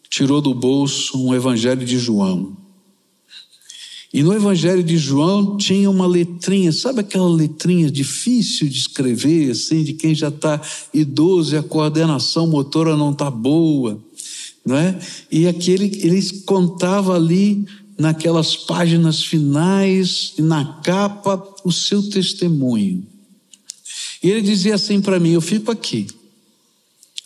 tirou 0.10 0.42
do 0.42 0.54
bolso 0.54 1.18
um 1.18 1.34
evangelho 1.34 1.86
de 1.86 1.98
João. 1.98 2.58
E 4.14 4.22
no 4.22 4.32
Evangelho 4.32 4.84
de 4.84 4.96
João 4.96 5.58
tinha 5.58 5.90
uma 5.90 6.06
letrinha, 6.06 6.72
sabe 6.72 7.00
aquela 7.00 7.28
letrinha 7.28 7.90
difícil 7.90 8.70
de 8.70 8.78
escrever, 8.78 9.50
assim, 9.50 9.84
de 9.84 9.94
quem 9.94 10.14
já 10.14 10.28
está 10.28 10.62
idoso 10.94 11.56
e 11.56 11.58
a 11.58 11.64
coordenação 11.64 12.46
motora 12.46 12.96
não 12.96 13.12
está 13.12 13.32
boa 13.32 14.00
não 14.66 14.78
é? 14.78 14.98
E 15.32 15.48
aquele 15.48 15.86
ele 16.04 16.22
contava 16.46 17.16
ali 17.16 17.66
naquelas 17.98 18.56
páginas 18.56 19.24
finais 19.24 20.34
e 20.38 20.42
na 20.42 20.82
capa 20.82 21.42
o 21.64 21.72
seu 21.72 22.10
testemunho. 22.10 23.06
E 24.22 24.30
ele 24.30 24.42
dizia 24.42 24.76
assim 24.76 25.02
para 25.02 25.20
mim: 25.20 25.32
Eu 25.32 25.42
fico 25.42 25.72
aqui. 25.72 26.08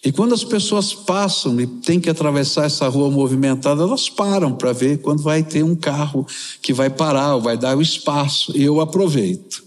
E 0.03 0.11
quando 0.11 0.33
as 0.33 0.43
pessoas 0.43 0.93
passam 0.93 1.59
e 1.59 1.67
têm 1.67 1.99
que 1.99 2.09
atravessar 2.09 2.65
essa 2.65 2.87
rua 2.87 3.09
movimentada, 3.09 3.81
elas 3.81 4.09
param 4.09 4.53
para 4.53 4.71
ver 4.71 4.99
quando 4.99 5.21
vai 5.21 5.43
ter 5.43 5.63
um 5.63 5.75
carro 5.75 6.25
que 6.61 6.71
vai 6.71 6.89
parar, 6.89 7.35
ou 7.35 7.41
vai 7.41 7.57
dar 7.57 7.75
o 7.77 7.81
espaço. 7.81 8.55
E 8.55 8.63
eu 8.63 8.79
aproveito. 8.79 9.63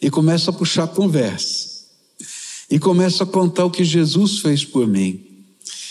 E 0.00 0.10
começo 0.10 0.50
a 0.50 0.52
puxar 0.52 0.88
conversa. 0.88 1.76
E 2.70 2.78
começo 2.78 3.22
a 3.22 3.26
contar 3.26 3.64
o 3.64 3.70
que 3.70 3.84
Jesus 3.84 4.38
fez 4.38 4.64
por 4.64 4.86
mim. 4.88 5.25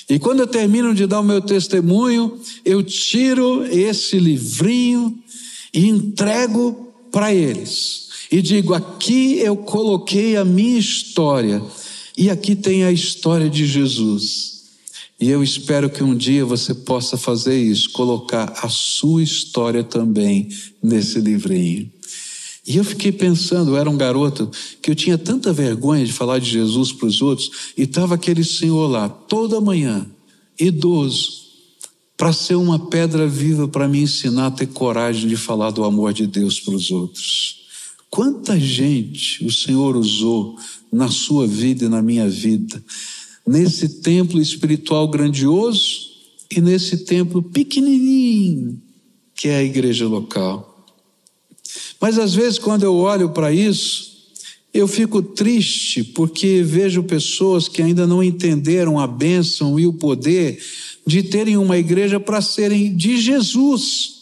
E 0.09 0.19
quando 0.19 0.41
eu 0.41 0.47
termino 0.47 0.93
de 0.93 1.07
dar 1.07 1.19
o 1.19 1.23
meu 1.23 1.41
testemunho, 1.41 2.39
eu 2.63 2.83
tiro 2.83 3.65
esse 3.65 4.19
livrinho 4.19 5.17
e 5.73 5.87
entrego 5.87 6.93
para 7.11 7.33
eles. 7.33 8.09
E 8.31 8.41
digo: 8.41 8.73
aqui 8.73 9.39
eu 9.39 9.55
coloquei 9.57 10.35
a 10.35 10.45
minha 10.45 10.77
história, 10.77 11.61
e 12.17 12.29
aqui 12.29 12.55
tem 12.55 12.83
a 12.83 12.91
história 12.91 13.49
de 13.49 13.65
Jesus. 13.65 14.55
E 15.19 15.29
eu 15.29 15.41
espero 15.41 15.89
que 15.89 16.03
um 16.03 16.15
dia 16.15 16.45
você 16.45 16.73
possa 16.73 17.17
fazer 17.17 17.57
isso, 17.57 17.91
colocar 17.91 18.53
a 18.61 18.67
sua 18.67 19.23
história 19.23 19.83
também 19.83 20.49
nesse 20.83 21.19
livrinho. 21.19 21.89
E 22.67 22.77
eu 22.77 22.83
fiquei 22.83 23.11
pensando, 23.11 23.71
eu 23.71 23.77
era 23.77 23.89
um 23.89 23.97
garoto 23.97 24.49
que 24.81 24.89
eu 24.89 24.95
tinha 24.95 25.17
tanta 25.17 25.53
vergonha 25.53 26.05
de 26.05 26.11
falar 26.11 26.39
de 26.39 26.49
Jesus 26.49 26.91
para 26.91 27.07
os 27.07 27.21
outros, 27.21 27.73
e 27.77 27.83
estava 27.83 28.15
aquele 28.15 28.43
senhor 28.43 28.87
lá, 28.87 29.07
toda 29.07 29.61
manhã, 29.61 30.05
idoso, 30.59 31.45
para 32.17 32.33
ser 32.33 32.55
uma 32.55 32.79
pedra 32.87 33.27
viva 33.27 33.67
para 33.67 33.87
me 33.87 33.99
ensinar 33.99 34.47
a 34.47 34.51
ter 34.51 34.67
coragem 34.67 35.27
de 35.27 35.35
falar 35.35 35.71
do 35.71 35.83
amor 35.83 36.13
de 36.13 36.25
Deus 36.25 36.59
para 36.59 36.73
os 36.73 36.89
outros. 36.89 37.65
Quanta 38.09 38.57
gente 38.57 39.45
o 39.45 39.51
Senhor 39.51 39.97
usou 39.97 40.55
na 40.91 41.09
sua 41.09 41.45
vida 41.45 41.85
e 41.85 41.89
na 41.89 42.01
minha 42.01 42.29
vida, 42.29 42.81
nesse 43.45 44.01
templo 44.01 44.41
espiritual 44.41 45.07
grandioso 45.09 46.05
e 46.49 46.61
nesse 46.61 46.99
templo 46.99 47.43
pequenininho 47.43 48.81
que 49.35 49.49
é 49.49 49.57
a 49.57 49.63
igreja 49.63 50.07
local. 50.07 50.74
Mas 51.99 52.19
às 52.19 52.33
vezes, 52.33 52.59
quando 52.59 52.83
eu 52.83 52.95
olho 52.95 53.29
para 53.29 53.51
isso, 53.51 54.13
eu 54.73 54.87
fico 54.87 55.21
triste 55.21 56.03
porque 56.03 56.61
vejo 56.61 57.03
pessoas 57.03 57.69
que 57.69 57.81
ainda 57.81 58.05
não 58.05 58.21
entenderam 58.21 58.99
a 58.99 59.07
bênção 59.07 59.79
e 59.79 59.87
o 59.87 59.93
poder 59.93 60.61
de 61.07 61.23
terem 61.23 61.55
uma 61.55 61.77
igreja 61.77 62.19
para 62.19 62.41
serem 62.41 62.93
de 62.93 63.17
Jesus, 63.17 64.15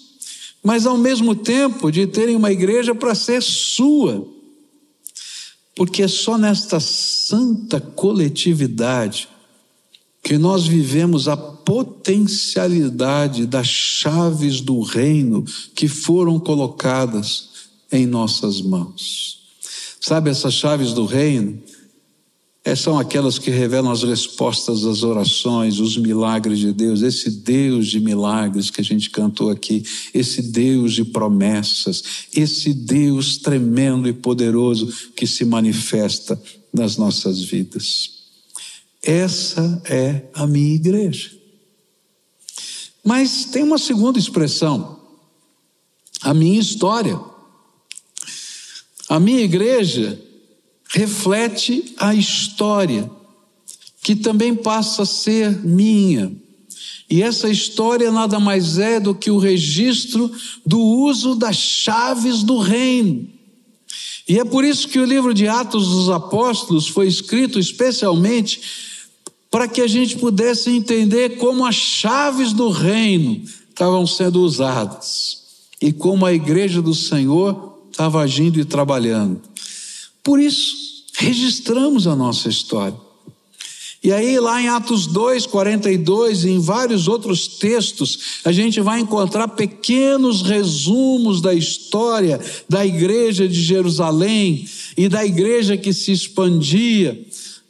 mas 0.63 0.86
ao 0.86 0.97
mesmo 0.97 1.33
tempo 1.33 1.91
de 1.91 2.05
terem 2.05 2.36
uma 2.36 2.51
igreja 2.51 2.93
para 2.93 3.15
ser 3.15 3.41
sua. 3.41 4.27
Porque 5.75 6.03
é 6.03 6.07
só 6.07 6.38
nesta 6.38 6.79
santa 6.79 7.81
coletividade 7.81 9.27
que 10.21 10.38
nós 10.38 10.67
vivemos 10.67 11.27
a 11.27 11.36
potencialidade 11.36 13.47
das 13.47 13.67
chaves 13.67 14.62
do 14.62 14.81
reino 14.81 15.43
que 15.73 15.88
foram 15.88 16.39
colocadas 16.39 17.52
em 17.93 18.06
nossas 18.06 18.62
mãos. 18.62 19.39
Sabe 20.01 20.29
essas 20.29 20.53
chaves 20.53 20.91
do 20.91 21.06
reino? 21.06 21.62
É, 22.65 22.75
são 22.75 22.97
aquelas 22.97 23.38
que 23.38 23.51
revelam 23.51 23.91
as 23.91 24.03
respostas 24.03 24.86
às 24.86 25.03
orações, 25.03 25.79
os 25.79 25.97
milagres 25.97 26.60
de 26.60 26.71
Deus, 26.71 27.01
esse 27.01 27.29
Deus 27.29 27.88
de 27.88 27.99
milagres 27.99 28.69
que 28.69 28.79
a 28.79 28.84
gente 28.84 29.10
cantou 29.10 29.49
aqui, 29.49 29.84
esse 30.13 30.41
Deus 30.41 30.93
de 30.93 31.03
promessas, 31.03 32.03
esse 32.34 32.73
Deus 32.73 33.38
tremendo 33.38 34.08
e 34.08 34.13
poderoso 34.13 34.88
que 35.13 35.27
se 35.27 35.43
manifesta 35.43 36.41
nas 36.73 36.95
nossas 36.95 37.43
vidas. 37.43 38.12
Essa 39.01 39.82
é 39.86 40.29
a 40.34 40.47
minha 40.47 40.73
igreja. 40.73 41.32
Mas 43.03 43.43
tem 43.45 43.62
uma 43.62 43.77
segunda 43.77 44.17
expressão, 44.17 44.99
a 46.21 46.34
minha 46.34 46.60
história. 46.60 47.32
A 49.13 49.19
minha 49.19 49.41
igreja 49.41 50.19
reflete 50.89 51.93
a 51.99 52.15
história, 52.15 53.08
que 54.02 54.15
também 54.15 54.56
passa 54.56 55.04
a 55.04 55.06
ser 55.06 55.63
minha. 55.63 56.36
E 57.08 57.21
essa 57.21 57.47
história 57.47 58.12
nada 58.12 58.39
mais 58.39 58.80
é 58.80 58.99
do 58.99 59.13
que 59.13 59.30
o 59.30 59.38
registro 59.38 60.32
do 60.65 60.80
uso 60.80 61.36
das 61.36 61.58
chaves 61.58 62.41
do 62.41 62.58
reino. 62.58 63.30
E 64.28 64.39
é 64.39 64.43
por 64.43 64.65
isso 64.65 64.88
que 64.88 64.97
o 64.97 65.06
livro 65.06 65.32
de 65.32 65.47
Atos 65.47 65.89
dos 65.89 66.10
Apóstolos 66.10 66.88
foi 66.88 67.08
escrito 67.08 67.60
especialmente 67.60 68.62
para 69.52 69.67
que 69.67 69.82
a 69.82 69.88
gente 69.88 70.17
pudesse 70.17 70.71
entender 70.71 71.38
como 71.38 71.67
as 71.67 71.76
chaves 71.76 72.52
do 72.52 72.69
reino 72.69 73.43
estavam 73.69 74.08
sendo 74.08 74.41
usadas 74.41 75.38
e 75.80 75.93
como 75.93 76.26
a 76.26 76.34
igreja 76.34 76.82
do 76.82 76.95
Senhor 76.95 77.72
estava 77.93 78.21
agindo 78.21 78.60
e 78.60 78.65
trabalhando. 78.65 79.39
Por 80.23 80.39
isso, 80.39 80.75
registramos 81.13 82.08
a 82.08 82.15
nossa 82.15 82.49
história. 82.49 82.97
E 84.03 84.12
aí, 84.12 84.38
lá 84.38 84.62
em 84.62 84.67
Atos 84.67 85.08
2, 85.08 85.45
42 85.45 86.43
e 86.43 86.49
em 86.49 86.60
vários 86.60 87.08
outros 87.08 87.47
textos, 87.47 88.41
a 88.43 88.51
gente 88.51 88.82
vai 88.82 88.99
encontrar 88.99 89.47
pequenos 89.47 90.41
resumos 90.41 91.39
da 91.39 91.53
história 91.53 92.38
da 92.67 92.86
igreja 92.86 93.47
de 93.47 93.62
Jerusalém 93.62 94.67
e 94.97 95.08
da 95.08 95.25
igreja 95.25 95.77
que 95.77 95.93
se 95.93 96.12
expandia, 96.12 97.17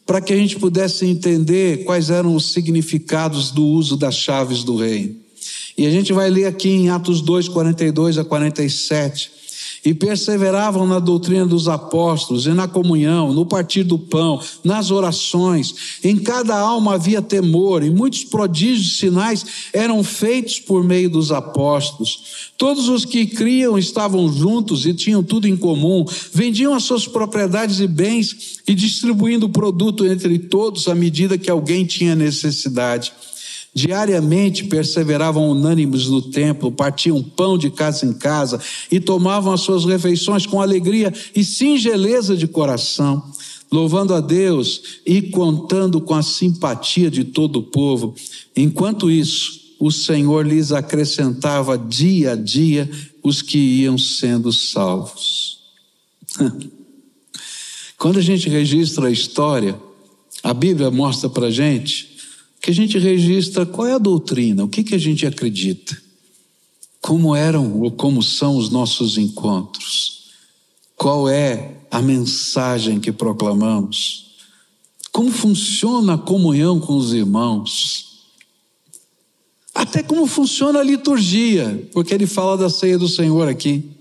para 0.08 0.20
que 0.20 0.34
a 0.34 0.36
gente 0.36 0.58
pudesse 0.58 1.06
entender 1.06 1.84
quais 1.84 2.10
eram 2.10 2.36
os 2.36 2.52
significados 2.52 3.52
do 3.52 3.64
uso 3.64 3.96
das 3.96 4.16
chaves 4.16 4.64
do 4.64 4.76
reino. 4.76 5.16
E 5.78 5.86
a 5.86 5.92
gente 5.92 6.12
vai 6.12 6.30
ler 6.30 6.46
aqui 6.46 6.70
em 6.70 6.90
Atos 6.90 7.22
2, 7.22 7.48
42 7.50 8.18
a 8.18 8.26
47 8.26 9.43
e 9.84 9.94
perseveravam 9.94 10.88
na 10.88 11.00
doutrina 11.00 11.46
dos 11.46 11.68
apóstolos, 11.68 12.46
e 12.46 12.50
na 12.50 12.68
comunhão, 12.68 13.34
no 13.34 13.46
partir 13.46 13.84
do 13.84 14.00
pão, 14.00 14.42
nas 14.64 14.92
orações. 14.92 16.00
Em 16.04 16.18
cada 16.18 16.58
alma 16.58 16.96
havia 16.96 17.22
temor, 17.22 17.84
e 17.84 17.90
muitos 17.90 18.24
prodígios 18.24 18.88
e 18.88 18.98
sinais 18.98 19.46
eram 19.74 20.04
feitos 20.04 20.60
por 20.60 20.84
meio 20.84 21.10
dos 21.10 21.32
apóstolos. 21.32 22.52
Todos 22.58 22.88
os 22.88 23.04
que 23.04 23.26
criam 23.26 23.78
estavam 23.78 24.32
juntos 24.32 24.86
e 24.86 24.94
tinham 24.94 25.22
tudo 25.22 25.48
em 25.48 25.58
comum, 25.58 26.06
vendiam 26.32 26.74
as 26.74 26.84
suas 26.84 27.08
propriedades 27.08 27.80
e 27.80 27.88
bens 27.88 28.62
e 28.66 28.74
distribuindo 28.74 29.48
o 29.48 29.50
produto 29.50 30.06
entre 30.06 30.40
todos 30.40 30.88
à 30.88 30.96
medida 30.96 31.38
que 31.38 31.52
alguém 31.52 31.86
tinha 31.86 32.16
necessidade. 32.16 33.12
Diariamente 33.76 34.66
perseveravam 34.66 35.50
unânimes 35.50 36.06
no 36.06 36.22
templo, 36.22 36.72
partiam 36.72 37.24
pão 37.24 37.58
de 37.58 37.72
casa 37.72 38.06
em 38.06 38.14
casa 38.14 38.60
e 38.92 39.00
tomavam 39.00 39.52
as 39.52 39.62
suas 39.62 39.84
refeições 39.84 40.46
com 40.46 40.62
alegria 40.62 41.12
e 41.36 41.44
singeleza 41.44 42.38
de 42.38 42.48
coração, 42.48 43.24
louvando 43.72 44.14
a 44.14 44.20
Deus 44.20 45.00
e 45.04 45.24
contando 45.24 46.00
com 46.00 46.14
a 46.14 46.22
simpatia 46.22 47.10
de 47.10 47.24
todo 47.24 47.58
o 47.58 47.64
povo. 47.64 48.14
Enquanto 48.56 49.10
isso, 49.10 49.60
o 49.80 49.92
Senhor 49.92 50.46
lhes 50.46 50.72
acrescentava 50.72 51.76
dia 51.76 52.34
a 52.34 52.36
dia 52.36 52.88
os 53.24 53.42
que 53.42 53.58
iam 53.58 53.98
sendo 53.98 54.54
salvos. 54.54 55.58
Quando 57.98 58.20
a 58.20 58.22
gente 58.22 58.48
registra 58.50 59.08
a 59.08 59.12
história, 59.12 59.80
a 60.44 60.54
Bíblia 60.54 60.92
mostra 60.92 61.28
para 61.28 61.50
gente 61.50 62.13
que 62.64 62.72
a 62.72 62.74
gente 62.74 62.98
registra 62.98 63.66
qual 63.66 63.86
é 63.86 63.94
a 63.94 63.98
doutrina, 63.98 64.64
o 64.64 64.70
que, 64.70 64.86
que 64.86 64.96
a 64.96 64.98
gente 64.98 65.28
acredita, 65.28 66.02
como 67.02 67.36
eram 67.36 67.82
ou 67.82 67.92
como 67.92 68.24
são 68.24 68.56
os 68.56 68.70
nossos 68.70 69.18
encontros, 69.18 70.30
qual 70.96 71.28
é 71.28 71.82
a 71.92 72.02
mensagem 72.02 73.02
que 73.02 73.12
proclamamos, 73.12 74.38
como 75.12 75.30
funciona 75.30 76.14
a 76.14 76.18
comunhão 76.18 76.80
com 76.80 76.96
os 76.96 77.12
irmãos, 77.12 78.24
até 79.76 80.02
como 80.02 80.26
funciona 80.26 80.80
a 80.80 80.84
liturgia, 80.84 81.90
porque 81.92 82.14
ele 82.14 82.26
fala 82.26 82.56
da 82.56 82.70
ceia 82.70 82.98
do 82.98 83.10
Senhor 83.10 83.50
aqui, 83.50 83.92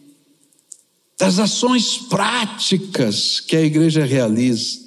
das 1.19 1.41
ações 1.41 1.99
práticas 1.99 3.41
que 3.41 3.57
a 3.57 3.63
igreja 3.63 4.05
realiza. 4.05 4.82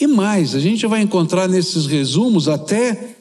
E 0.00 0.06
mais, 0.06 0.54
a 0.54 0.60
gente 0.60 0.86
vai 0.86 1.02
encontrar 1.02 1.46
nesses 1.46 1.86
resumos 1.86 2.48
até 2.48 3.16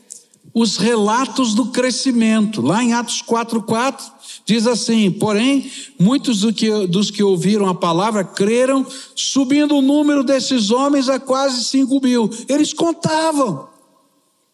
os 0.53 0.77
relatos 0.77 1.53
do 1.53 1.65
crescimento. 1.67 2.61
Lá 2.61 2.83
em 2.83 2.93
Atos 2.93 3.21
4,4 3.21 4.01
diz 4.45 4.65
assim: 4.65 5.11
Porém, 5.11 5.69
muitos 5.99 6.41
do 6.41 6.53
que, 6.53 6.87
dos 6.87 7.11
que 7.11 7.21
ouviram 7.21 7.67
a 7.67 7.75
palavra 7.75 8.23
creram, 8.23 8.85
subindo 9.15 9.75
o 9.75 9.81
número 9.81 10.23
desses 10.23 10.71
homens 10.71 11.09
a 11.09 11.19
quase 11.19 11.65
5 11.65 11.99
mil. 12.01 12.29
Eles 12.47 12.73
contavam. 12.73 13.67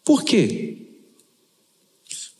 Por 0.04 0.24
quê? 0.24 0.78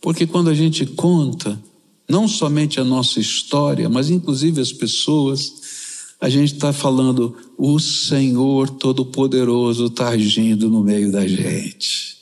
Porque 0.01 0.27
quando 0.27 0.51
a 0.51 0.55
gente 0.55 0.85
conta, 0.85 1.61
não 2.09 2.29
somente 2.29 2.81
a 2.81 2.85
nossa 2.85 3.19
história, 3.19 3.89
mas 3.89 4.11
inclusive 4.11 4.61
as 4.61 4.73
pessoas, 4.73 5.66
a 6.21 6.29
gente 6.29 6.55
está 6.55 6.73
falando, 6.73 7.37
o 7.59 7.79
Senhor 7.79 8.71
Todo-Poderoso 8.71 9.87
está 9.87 10.09
agindo 10.09 10.71
no 10.71 10.83
meio 10.83 11.13
da 11.13 11.27
gente. 11.27 12.17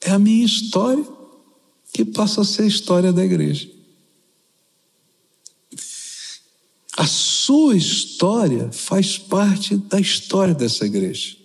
É 0.00 0.10
a 0.10 0.18
minha 0.18 0.44
história 0.44 1.04
que 1.92 2.04
passa 2.04 2.40
a 2.40 2.44
ser 2.44 2.62
a 2.62 2.66
história 2.66 3.12
da 3.12 3.24
igreja. 3.24 3.70
A 6.96 7.06
sua 7.06 7.76
história 7.76 8.70
faz 8.72 9.18
parte 9.18 9.76
da 9.76 10.00
história 10.00 10.54
dessa 10.54 10.86
igreja. 10.86 11.36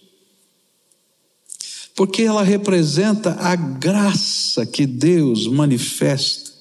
Porque 1.96 2.24
ela 2.24 2.44
representa 2.44 3.34
a 3.34 3.56
graça 3.56 4.66
que 4.66 4.86
Deus 4.86 5.48
manifesta 5.48 6.54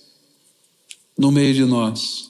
no 1.16 1.30
meio 1.30 1.54
de 1.54 1.64
nós. 1.64 2.27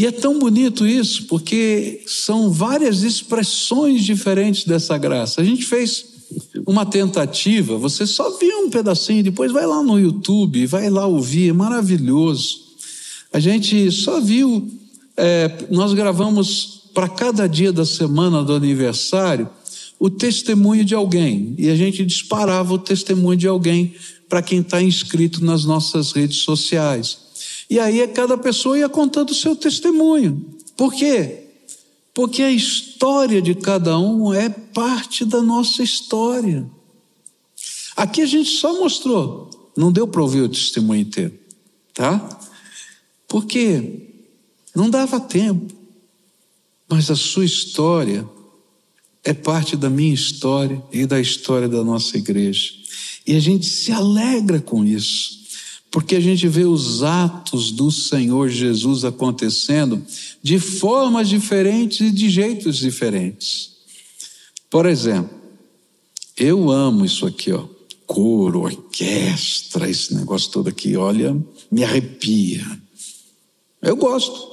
E 0.00 0.06
é 0.06 0.10
tão 0.10 0.38
bonito 0.38 0.86
isso, 0.86 1.24
porque 1.24 2.02
são 2.06 2.50
várias 2.50 3.02
expressões 3.02 4.02
diferentes 4.02 4.64
dessa 4.64 4.96
graça. 4.96 5.42
A 5.42 5.44
gente 5.44 5.66
fez 5.66 6.06
uma 6.66 6.86
tentativa, 6.86 7.76
você 7.76 8.06
só 8.06 8.38
viu 8.38 8.60
um 8.60 8.70
pedacinho, 8.70 9.22
depois 9.22 9.52
vai 9.52 9.66
lá 9.66 9.82
no 9.82 10.00
YouTube, 10.00 10.64
vai 10.64 10.88
lá 10.88 11.06
ouvir, 11.06 11.50
é 11.50 11.52
maravilhoso. 11.52 12.60
A 13.30 13.38
gente 13.38 13.92
só 13.92 14.22
viu, 14.22 14.70
é, 15.18 15.66
nós 15.70 15.92
gravamos 15.92 16.80
para 16.94 17.06
cada 17.06 17.46
dia 17.46 17.70
da 17.70 17.84
semana 17.84 18.42
do 18.42 18.54
aniversário 18.54 19.50
o 19.98 20.08
testemunho 20.08 20.82
de 20.82 20.94
alguém, 20.94 21.54
e 21.58 21.68
a 21.68 21.76
gente 21.76 22.06
disparava 22.06 22.72
o 22.72 22.78
testemunho 22.78 23.36
de 23.36 23.46
alguém 23.46 23.94
para 24.30 24.40
quem 24.40 24.60
está 24.60 24.80
inscrito 24.80 25.44
nas 25.44 25.66
nossas 25.66 26.12
redes 26.12 26.38
sociais. 26.38 27.29
E 27.70 27.78
aí 27.78 28.04
cada 28.08 28.36
pessoa 28.36 28.76
ia 28.76 28.88
contando 28.88 29.30
o 29.30 29.34
seu 29.34 29.54
testemunho. 29.54 30.44
Por 30.76 30.92
quê? 30.92 31.44
Porque 32.12 32.42
a 32.42 32.50
história 32.50 33.40
de 33.40 33.54
cada 33.54 33.96
um 33.96 34.34
é 34.34 34.48
parte 34.48 35.24
da 35.24 35.40
nossa 35.40 35.80
história. 35.80 36.68
Aqui 37.96 38.22
a 38.22 38.26
gente 38.26 38.50
só 38.50 38.80
mostrou, 38.80 39.72
não 39.76 39.92
deu 39.92 40.08
para 40.08 40.20
ouvir 40.20 40.40
o 40.40 40.48
testemunho 40.48 41.02
inteiro, 41.02 41.38
tá? 41.94 42.40
Porque 43.28 44.08
não 44.74 44.90
dava 44.90 45.20
tempo. 45.20 45.72
Mas 46.88 47.08
a 47.08 47.14
sua 47.14 47.44
história 47.44 48.28
é 49.22 49.32
parte 49.32 49.76
da 49.76 49.88
minha 49.88 50.12
história 50.12 50.82
e 50.92 51.06
da 51.06 51.20
história 51.20 51.68
da 51.68 51.84
nossa 51.84 52.18
igreja. 52.18 52.72
E 53.24 53.36
a 53.36 53.40
gente 53.40 53.66
se 53.66 53.92
alegra 53.92 54.60
com 54.60 54.84
isso. 54.84 55.39
Porque 55.90 56.14
a 56.14 56.20
gente 56.20 56.46
vê 56.46 56.64
os 56.64 57.02
atos 57.02 57.72
do 57.72 57.90
Senhor 57.90 58.48
Jesus 58.48 59.04
acontecendo 59.04 60.00
de 60.40 60.60
formas 60.60 61.28
diferentes 61.28 62.00
e 62.00 62.12
de 62.12 62.30
jeitos 62.30 62.76
diferentes. 62.76 63.72
Por 64.70 64.86
exemplo, 64.86 65.36
eu 66.36 66.70
amo 66.70 67.04
isso 67.04 67.26
aqui, 67.26 67.50
ó. 67.52 67.66
Coro, 68.06 68.62
orquestra, 68.62 69.90
esse 69.90 70.14
negócio 70.14 70.50
todo 70.50 70.68
aqui, 70.68 70.96
olha, 70.96 71.36
me 71.70 71.84
arrepia. 71.84 72.64
Eu 73.82 73.96
gosto. 73.96 74.48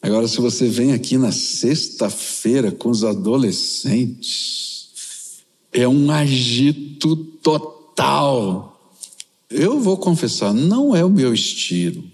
Agora, 0.00 0.28
se 0.28 0.40
você 0.40 0.68
vem 0.68 0.92
aqui 0.92 1.18
na 1.18 1.32
sexta-feira 1.32 2.70
com 2.70 2.90
os 2.90 3.02
adolescentes, 3.02 5.40
é 5.72 5.88
um 5.88 6.08
agito 6.10 7.16
total 7.16 8.77
eu 9.50 9.80
vou 9.80 9.96
confessar, 9.96 10.52
não 10.52 10.94
é 10.94 11.04
o 11.04 11.10
meu 11.10 11.32
estilo. 11.32 12.04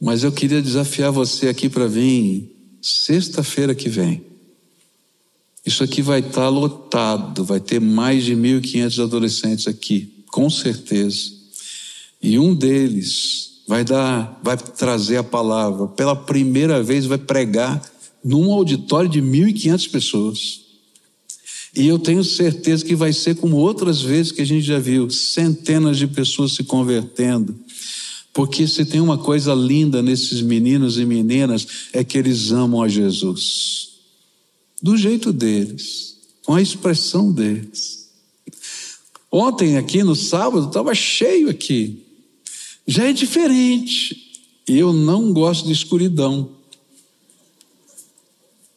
Mas 0.00 0.24
eu 0.24 0.32
queria 0.32 0.62
desafiar 0.62 1.12
você 1.12 1.48
aqui 1.48 1.68
para 1.68 1.86
vir 1.86 2.50
sexta-feira 2.80 3.74
que 3.74 3.88
vem. 3.88 4.24
Isso 5.64 5.84
aqui 5.84 6.00
vai 6.00 6.20
estar 6.20 6.32
tá 6.32 6.48
lotado, 6.48 7.44
vai 7.44 7.60
ter 7.60 7.80
mais 7.80 8.24
de 8.24 8.34
1.500 8.34 9.02
adolescentes 9.02 9.66
aqui, 9.66 10.24
com 10.28 10.48
certeza. 10.48 11.32
E 12.22 12.38
um 12.38 12.54
deles 12.54 13.62
vai 13.68 13.84
dar, 13.84 14.40
vai 14.42 14.56
trazer 14.56 15.18
a 15.18 15.24
palavra, 15.24 15.86
pela 15.88 16.16
primeira 16.16 16.82
vez 16.82 17.04
vai 17.04 17.18
pregar 17.18 17.80
num 18.24 18.52
auditório 18.52 19.08
de 19.08 19.20
1.500 19.20 19.90
pessoas. 19.90 20.60
E 21.74 21.86
eu 21.86 21.98
tenho 21.98 22.24
certeza 22.24 22.84
que 22.84 22.96
vai 22.96 23.12
ser 23.12 23.36
como 23.36 23.56
outras 23.56 24.00
vezes 24.00 24.32
que 24.32 24.42
a 24.42 24.46
gente 24.46 24.62
já 24.62 24.78
viu, 24.78 25.08
centenas 25.08 25.98
de 25.98 26.06
pessoas 26.06 26.52
se 26.52 26.64
convertendo. 26.64 27.56
Porque 28.32 28.66
se 28.66 28.84
tem 28.84 29.00
uma 29.00 29.18
coisa 29.18 29.54
linda 29.54 30.02
nesses 30.02 30.40
meninos 30.40 30.98
e 30.98 31.04
meninas 31.04 31.66
é 31.92 32.02
que 32.02 32.18
eles 32.18 32.50
amam 32.50 32.82
a 32.82 32.88
Jesus. 32.88 33.90
Do 34.82 34.96
jeito 34.96 35.32
deles, 35.32 36.16
com 36.44 36.54
a 36.54 36.62
expressão 36.62 37.32
deles. 37.32 38.08
Ontem 39.30 39.76
aqui 39.76 40.02
no 40.02 40.16
sábado 40.16 40.66
estava 40.66 40.94
cheio 40.94 41.48
aqui. 41.50 42.04
Já 42.86 43.04
é 43.08 43.12
diferente. 43.12 44.16
Eu 44.66 44.92
não 44.92 45.32
gosto 45.32 45.66
de 45.66 45.72
escuridão. 45.72 46.50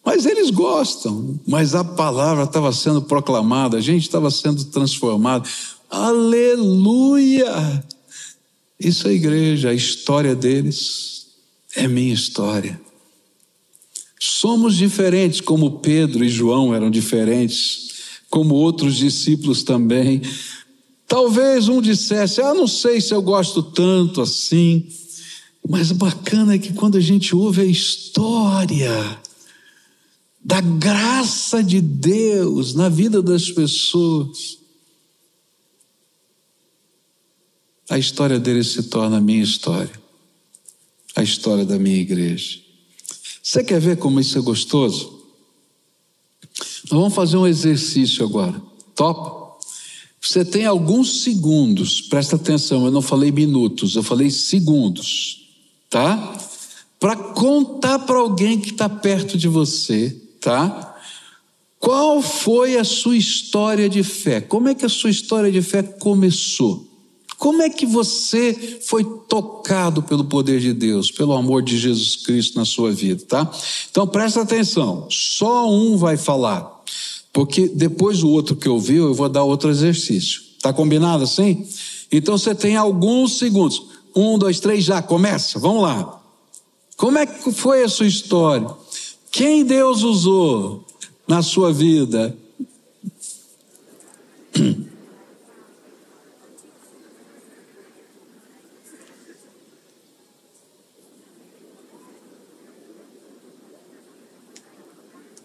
Mas 0.05 0.25
eles 0.25 0.49
gostam. 0.49 1.39
Mas 1.47 1.73
a 1.73 1.83
palavra 1.83 2.43
estava 2.43 2.71
sendo 2.71 3.01
proclamada, 3.01 3.77
a 3.77 3.81
gente 3.81 4.03
estava 4.03 4.29
sendo 4.29 4.65
transformado. 4.65 5.47
Aleluia! 5.89 7.83
Isso 8.79 9.07
é 9.07 9.13
igreja, 9.13 9.69
a 9.69 9.73
história 9.73 10.35
deles 10.35 11.27
é 11.75 11.87
minha 11.87 12.13
história. 12.13 12.79
Somos 14.19 14.75
diferentes, 14.75 15.41
como 15.41 15.79
Pedro 15.79 16.23
e 16.23 16.29
João 16.29 16.73
eram 16.73 16.89
diferentes, 16.89 17.93
como 18.29 18.55
outros 18.55 18.95
discípulos 18.95 19.63
também. 19.63 20.21
Talvez 21.07 21.67
um 21.67 21.81
dissesse: 21.81 22.41
Ah, 22.41 22.53
não 22.53 22.67
sei 22.67 22.99
se 22.99 23.13
eu 23.13 23.21
gosto 23.21 23.61
tanto 23.61 24.21
assim. 24.21 24.87
Mas 25.67 25.91
o 25.91 25.95
bacana 25.95 26.55
é 26.55 26.57
que 26.57 26.73
quando 26.73 26.97
a 26.97 27.01
gente 27.01 27.35
ouve 27.35 27.61
a 27.61 27.65
história, 27.65 29.21
da 30.43 30.60
graça 30.60 31.63
de 31.63 31.79
Deus 31.79 32.73
na 32.73 32.89
vida 32.89 33.21
das 33.21 33.49
pessoas, 33.49 34.60
a 37.89 37.97
história 37.97 38.39
deles 38.39 38.67
se 38.67 38.84
torna 38.84 39.17
a 39.17 39.21
minha 39.21 39.41
história, 39.41 39.91
a 41.15 41.23
história 41.23 41.63
da 41.63 41.79
minha 41.79 41.97
igreja. 41.97 42.60
Você 43.41 43.63
quer 43.63 43.79
ver 43.79 43.97
como 43.97 44.19
isso 44.19 44.38
é 44.38 44.41
gostoso? 44.41 45.21
Nós 46.91 46.99
vamos 46.99 47.13
fazer 47.13 47.38
um 47.38 47.47
exercício 47.47 48.25
agora. 48.25 48.62
Top? 48.95 49.43
Você 50.19 50.43
tem 50.43 50.65
alguns 50.65 51.23
segundos, 51.23 52.01
presta 52.01 52.36
atenção, 52.36 52.86
eu 52.86 52.91
não 52.91 53.01
falei 53.01 53.32
minutos, 53.32 53.95
eu 53.95 54.03
falei 54.03 54.29
segundos, 54.29 55.49
tá? 55.89 56.38
Para 56.99 57.15
contar 57.15 57.99
para 57.99 58.17
alguém 58.17 58.60
que 58.60 58.71
está 58.71 58.88
perto 58.88 59.38
de 59.38 59.47
você 59.47 60.22
tá? 60.43 60.95
Qual 61.79 62.21
foi 62.21 62.77
a 62.77 62.84
sua 62.84 63.17
história 63.17 63.89
de 63.89 64.03
fé? 64.03 64.39
Como 64.39 64.69
é 64.69 64.75
que 64.75 64.86
a 64.86 64.89
sua 64.89 65.10
história 65.10 65.51
de 65.51 65.62
fé 65.62 65.84
começou? 65.84 66.88
Como 67.38 67.62
é 67.62 67.69
que 67.69 67.86
você 67.86 68.79
foi 68.86 69.03
tocado 69.27 70.01
pelo 70.01 70.23
poder 70.23 70.62
de 70.62 70.71
Deus, 70.71 71.12
pelo 71.12 71.34
amor 71.34 71.62
de 71.62 71.77
Jesus 71.77 72.15
Cristo 72.15 72.58
na 72.58 72.63
sua 72.63 72.91
vida, 72.93 73.21
tá? 73.27 73.51
Então 73.91 74.08
presta 74.08 74.41
atenção, 74.41 75.08
só 75.10 75.69
um 75.69 75.97
vai 75.97 76.15
falar, 76.15 76.84
porque 77.34 77.67
depois 77.67 78.23
o 78.23 78.29
outro 78.29 78.56
que 78.56 78.69
ouviu, 78.69 79.08
eu 79.08 79.13
vou 79.13 79.27
dar 79.27 79.43
outro 79.43 79.69
exercício. 79.69 80.41
Tá 80.62 80.71
combinado 80.71 81.25
assim? 81.25 81.67
Então 82.10 82.38
você 82.38 82.56
tem 82.56 82.77
alguns 82.77 83.38
segundos. 83.38 83.88
Um, 84.15 84.38
dois, 84.38 84.62
três, 84.62 84.86
já 84.86 85.01
começa. 85.01 85.60
Vamos 85.60 85.82
lá. 85.82 86.21
Como 86.95 87.17
é 87.17 87.25
que 87.25 87.51
foi 87.51 87.84
a 87.84 87.89
sua 87.89 88.06
história? 88.06 88.69
Quem 89.33 89.65
Deus 89.65 90.03
usou 90.03 90.85
na 91.27 91.41
sua 91.41 91.73
vida? 91.73 92.37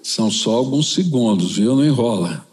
São 0.03 0.31
só 0.31 0.51
alguns 0.51 0.93
segundos, 0.93 1.57
viu? 1.57 1.75
Não 1.75 1.83
enrola. 1.83 2.47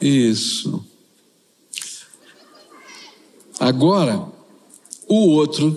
Isso. 0.00 0.84
Agora, 3.66 4.24
o 5.08 5.30
outro 5.30 5.76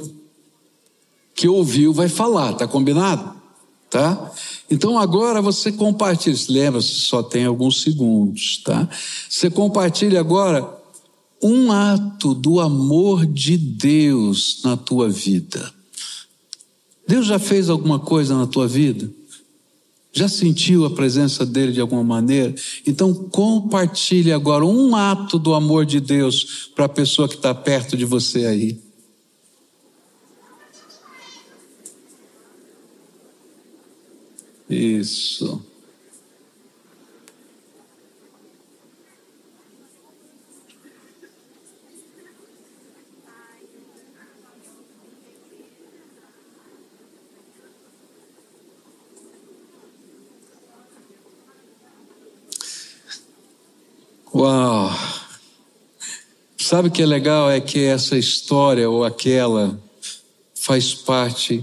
que 1.33 1.47
ouviu 1.47 1.91
vai 1.91 2.07
falar, 2.07 2.53
tá 2.53 2.67
combinado? 2.67 3.33
Tá? 3.89 4.31
Então 4.69 4.99
agora 4.99 5.41
você 5.41 5.71
compartilha, 5.71 6.37
lembra, 6.49 6.81
só 6.81 7.23
tem 7.23 7.45
alguns 7.45 7.81
segundos, 7.81 8.61
tá? 8.63 8.87
Você 9.27 9.49
compartilha 9.49 10.19
agora 10.19 10.71
um 11.41 11.71
ato 11.71 12.35
do 12.35 12.59
amor 12.59 13.25
de 13.25 13.57
Deus 13.57 14.61
na 14.63 14.77
tua 14.77 15.09
vida. 15.09 15.73
Deus 17.07 17.25
já 17.25 17.39
fez 17.39 17.71
alguma 17.71 17.97
coisa 17.97 18.37
na 18.37 18.45
tua 18.45 18.67
vida? 18.67 19.09
Já 20.19 20.27
sentiu 20.27 20.83
a 20.83 20.89
presença 20.89 21.45
dele 21.45 21.71
de 21.71 21.79
alguma 21.79 22.03
maneira? 22.03 22.53
Então 22.85 23.13
compartilhe 23.13 24.33
agora 24.33 24.65
um 24.65 24.93
ato 24.93 25.39
do 25.39 25.53
amor 25.53 25.85
de 25.85 26.01
Deus 26.01 26.69
para 26.75 26.83
a 26.83 26.89
pessoa 26.89 27.25
que 27.25 27.35
está 27.35 27.55
perto 27.55 27.95
de 27.95 28.03
você 28.03 28.45
aí. 28.45 28.77
Isso. 34.69 35.65
Uau! 54.39 54.89
Sabe 56.57 56.87
o 56.87 56.91
que 56.91 57.01
é 57.01 57.05
legal? 57.05 57.51
É 57.51 57.59
que 57.59 57.79
essa 57.79 58.17
história 58.17 58.89
ou 58.89 59.03
aquela 59.03 59.77
faz 60.55 60.93
parte 60.93 61.61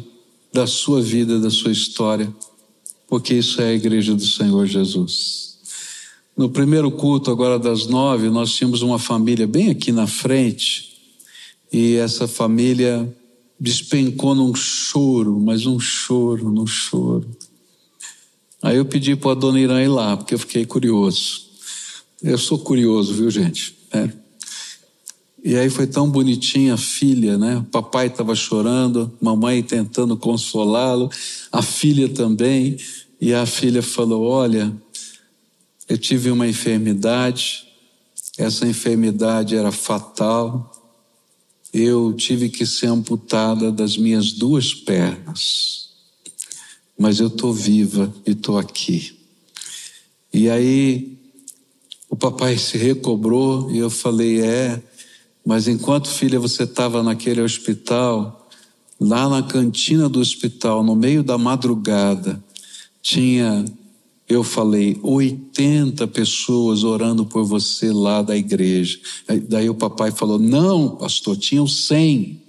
da 0.52 0.66
sua 0.66 1.00
vida, 1.00 1.40
da 1.40 1.48
sua 1.48 1.72
história, 1.72 2.30
porque 3.08 3.32
isso 3.32 3.62
é 3.62 3.68
a 3.70 3.72
igreja 3.72 4.14
do 4.14 4.26
Senhor 4.26 4.66
Jesus. 4.66 5.56
No 6.36 6.50
primeiro 6.50 6.90
culto, 6.90 7.30
agora 7.30 7.58
das 7.58 7.86
nove, 7.86 8.28
nós 8.28 8.52
tínhamos 8.52 8.82
uma 8.82 8.98
família 8.98 9.46
bem 9.46 9.70
aqui 9.70 9.90
na 9.90 10.06
frente, 10.06 10.98
e 11.72 11.94
essa 11.94 12.28
família 12.28 13.10
despencou 13.58 14.34
num 14.34 14.54
choro, 14.54 15.40
mas 15.40 15.64
um 15.64 15.80
choro, 15.80 16.50
num 16.50 16.66
choro. 16.66 17.26
Aí 18.60 18.76
eu 18.76 18.84
pedi 18.84 19.16
para 19.16 19.30
a 19.30 19.34
dona 19.34 19.58
Irã 19.58 19.82
ir 19.82 19.88
lá, 19.88 20.14
porque 20.14 20.34
eu 20.34 20.38
fiquei 20.38 20.66
curioso. 20.66 21.45
Eu 22.22 22.38
sou 22.38 22.58
curioso, 22.58 23.12
viu, 23.12 23.30
gente? 23.30 23.76
É. 23.92 24.08
E 25.44 25.54
aí 25.54 25.70
foi 25.70 25.86
tão 25.86 26.10
bonitinha 26.10 26.74
a 26.74 26.78
filha, 26.78 27.36
né? 27.38 27.58
O 27.58 27.64
papai 27.64 28.08
estava 28.08 28.34
chorando, 28.34 29.12
mamãe 29.20 29.62
tentando 29.62 30.16
consolá-lo, 30.16 31.10
a 31.52 31.62
filha 31.62 32.08
também. 32.08 32.78
E 33.20 33.32
a 33.32 33.46
filha 33.46 33.82
falou: 33.82 34.24
Olha, 34.24 34.74
eu 35.88 35.96
tive 35.96 36.30
uma 36.30 36.48
enfermidade, 36.48 37.68
essa 38.36 38.66
enfermidade 38.66 39.54
era 39.54 39.70
fatal, 39.70 40.72
eu 41.72 42.12
tive 42.14 42.48
que 42.48 42.66
ser 42.66 42.86
amputada 42.86 43.70
das 43.70 43.96
minhas 43.96 44.32
duas 44.32 44.74
pernas, 44.74 45.90
mas 46.98 47.20
eu 47.20 47.28
estou 47.28 47.52
viva 47.52 48.12
e 48.26 48.32
estou 48.32 48.58
aqui. 48.58 49.16
E 50.32 50.50
aí 50.50 51.16
o 52.08 52.16
papai 52.16 52.56
se 52.58 52.78
recobrou 52.78 53.70
e 53.70 53.78
eu 53.78 53.90
falei: 53.90 54.40
É, 54.40 54.82
mas 55.44 55.68
enquanto 55.68 56.08
filha 56.08 56.38
você 56.38 56.62
estava 56.62 57.02
naquele 57.02 57.40
hospital, 57.40 58.48
lá 59.00 59.28
na 59.28 59.42
cantina 59.42 60.08
do 60.08 60.20
hospital, 60.20 60.82
no 60.82 60.94
meio 60.94 61.22
da 61.22 61.36
madrugada, 61.36 62.42
tinha 63.02 63.64
eu 64.28 64.42
falei 64.42 64.98
80 65.02 66.06
pessoas 66.08 66.82
orando 66.82 67.24
por 67.24 67.44
você 67.44 67.92
lá 67.92 68.22
da 68.22 68.36
igreja. 68.36 68.98
Daí 69.48 69.70
o 69.70 69.74
papai 69.74 70.10
falou: 70.10 70.38
Não, 70.38 70.96
pastor, 70.96 71.36
tinham 71.36 71.66
100. 71.66 72.42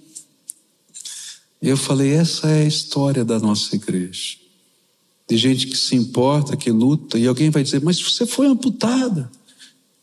Eu 1.62 1.76
falei: 1.76 2.10
Essa 2.10 2.48
é 2.48 2.62
a 2.62 2.66
história 2.66 3.24
da 3.24 3.38
nossa 3.38 3.76
igreja. 3.76 4.38
De 5.28 5.36
gente 5.36 5.66
que 5.66 5.76
se 5.76 5.94
importa, 5.94 6.56
que 6.56 6.70
luta, 6.70 7.16
e 7.16 7.28
alguém 7.28 7.50
vai 7.50 7.62
dizer: 7.62 7.80
Mas 7.80 8.00
você 8.00 8.26
foi 8.26 8.48
amputada. 8.48 9.30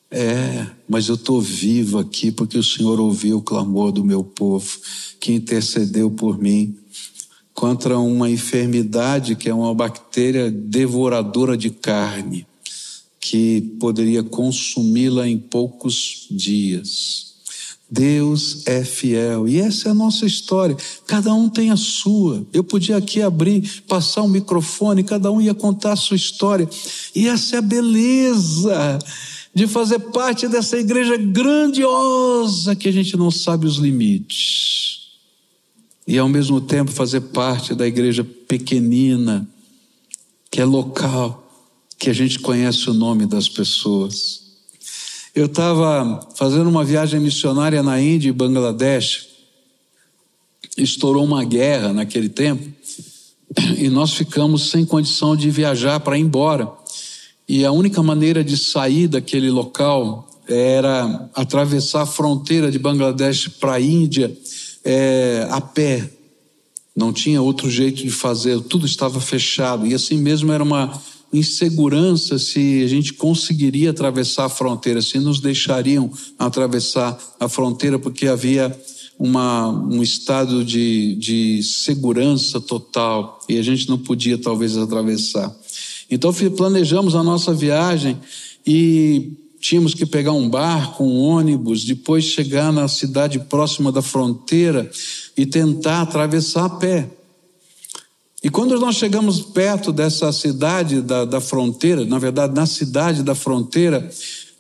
É, 0.09 0.67
mas 0.87 1.07
eu 1.07 1.15
estou 1.15 1.41
vivo 1.41 1.97
aqui 1.97 2.31
porque 2.31 2.57
o 2.57 2.63
Senhor 2.63 2.99
ouviu 2.99 3.37
o 3.37 3.41
clamor 3.41 3.91
do 3.91 4.03
meu 4.03 4.23
povo, 4.23 4.79
que 5.19 5.33
intercedeu 5.33 6.11
por 6.11 6.37
mim 6.37 6.75
contra 7.53 7.97
uma 7.97 8.29
enfermidade 8.29 9.35
que 9.35 9.49
é 9.49 9.53
uma 9.53 9.73
bactéria 9.73 10.51
devoradora 10.51 11.57
de 11.57 11.69
carne, 11.69 12.45
que 13.19 13.61
poderia 13.79 14.21
consumi-la 14.21 15.27
em 15.27 15.37
poucos 15.37 16.27
dias. 16.29 17.33
Deus 17.89 18.65
é 18.67 18.83
fiel 18.83 19.47
e 19.47 19.59
essa 19.59 19.89
é 19.89 19.91
a 19.91 19.95
nossa 19.95 20.25
história. 20.25 20.75
Cada 21.07 21.33
um 21.33 21.47
tem 21.47 21.71
a 21.71 21.77
sua. 21.77 22.45
Eu 22.51 22.63
podia 22.63 22.97
aqui 22.97 23.21
abrir, 23.21 23.83
passar 23.87 24.23
um 24.23 24.27
microfone, 24.27 25.03
cada 25.03 25.31
um 25.31 25.39
ia 25.39 25.53
contar 25.53 25.93
a 25.93 25.95
sua 25.95 26.17
história. 26.17 26.67
E 27.15 27.27
essa 27.27 27.55
é 27.55 27.59
a 27.59 27.61
beleza 27.61 28.99
de 29.55 29.67
fazer 29.67 29.99
parte 29.99 30.49
dessa 30.49 30.77
igreja 30.77 31.15
grandiosa 31.15 32.75
que 32.75 32.89
a 32.89 32.91
gente 32.91 33.15
não 33.15 33.31
sabe 33.31 33.65
os 33.65 33.77
limites. 33.77 35.05
E 36.05 36.17
ao 36.17 36.27
mesmo 36.27 36.59
tempo 36.59 36.91
fazer 36.91 37.21
parte 37.21 37.73
da 37.73 37.87
igreja 37.87 38.21
pequenina, 38.23 39.47
que 40.51 40.59
é 40.59 40.65
local, 40.65 41.49
que 41.97 42.09
a 42.09 42.13
gente 42.13 42.37
conhece 42.39 42.89
o 42.89 42.93
nome 42.93 43.25
das 43.25 43.47
pessoas. 43.47 44.41
Eu 45.33 45.45
estava 45.45 46.19
fazendo 46.35 46.69
uma 46.69 46.83
viagem 46.83 47.21
missionária 47.21 47.81
na 47.81 47.99
Índia 47.99 48.27
e 48.27 48.33
Bangladesh. 48.33 49.29
Estourou 50.77 51.23
uma 51.23 51.45
guerra 51.45 51.93
naquele 51.93 52.27
tempo 52.27 52.69
e 53.77 53.87
nós 53.87 54.13
ficamos 54.13 54.69
sem 54.69 54.85
condição 54.85 55.33
de 55.33 55.49
viajar 55.49 56.01
para 56.01 56.17
ir 56.17 56.21
embora. 56.21 56.69
E 57.47 57.63
a 57.63 57.71
única 57.71 58.01
maneira 58.01 58.43
de 58.43 58.57
sair 58.57 59.07
daquele 59.07 59.51
local 59.51 60.27
era 60.47 61.29
atravessar 61.33 62.01
a 62.01 62.05
fronteira 62.05 62.71
de 62.71 62.79
Bangladesh 62.79 63.47
para 63.47 63.73
a 63.73 63.81
Índia 63.81 64.35
é, 64.83 65.47
a 65.49 65.61
pé. 65.61 66.09
Não 66.95 67.11
tinha 67.11 67.41
outro 67.41 67.69
jeito 67.69 68.03
de 68.03 68.09
fazer, 68.09 68.59
tudo 68.61 68.85
estava 68.85 69.19
fechado. 69.19 69.85
E 69.85 69.93
assim 69.93 70.17
mesmo 70.17 70.51
era 70.51 70.63
uma 70.63 70.99
insegurança 71.33 72.39
se 72.39 72.83
a 72.83 72.87
gente 72.87 73.13
conseguiria 73.13 73.89
atravessar 73.89 74.45
a 74.45 74.49
fronteira, 74.49 75.01
se 75.01 75.19
nos 75.19 75.39
deixariam 75.39 76.09
atravessar 76.39 77.17
a 77.39 77.49
fronteira, 77.49 77.99
porque 77.99 78.27
havia 78.27 78.75
uma, 79.19 79.69
um 79.69 80.01
estado 80.01 80.63
de, 80.63 81.15
de 81.15 81.63
segurança 81.63 82.59
total 82.61 83.39
e 83.49 83.57
a 83.57 83.61
gente 83.61 83.89
não 83.89 83.97
podia 83.97 84.37
talvez 84.37 84.77
atravessar. 84.77 85.53
Então 86.09 86.33
planejamos 86.55 87.15
a 87.15 87.23
nossa 87.23 87.53
viagem 87.53 88.17
e 88.65 89.33
tínhamos 89.59 89.93
que 89.93 90.05
pegar 90.05 90.33
um 90.33 90.47
barco, 90.47 91.03
um 91.03 91.19
ônibus, 91.19 91.83
depois 91.83 92.23
chegar 92.23 92.71
na 92.71 92.87
cidade 92.87 93.39
próxima 93.39 93.91
da 93.91 94.01
fronteira 94.01 94.89
e 95.35 95.45
tentar 95.45 96.01
atravessar 96.01 96.65
a 96.65 96.69
pé. 96.69 97.09
E 98.43 98.49
quando 98.49 98.79
nós 98.79 98.95
chegamos 98.97 99.41
perto 99.41 99.91
dessa 99.91 100.31
cidade 100.31 101.01
da, 101.01 101.25
da 101.25 101.41
fronteira, 101.41 102.05
na 102.05 102.19
verdade, 102.19 102.53
na 102.53 102.67
cidade 102.67 103.23
da 103.23 103.33
fronteira, 103.33 104.07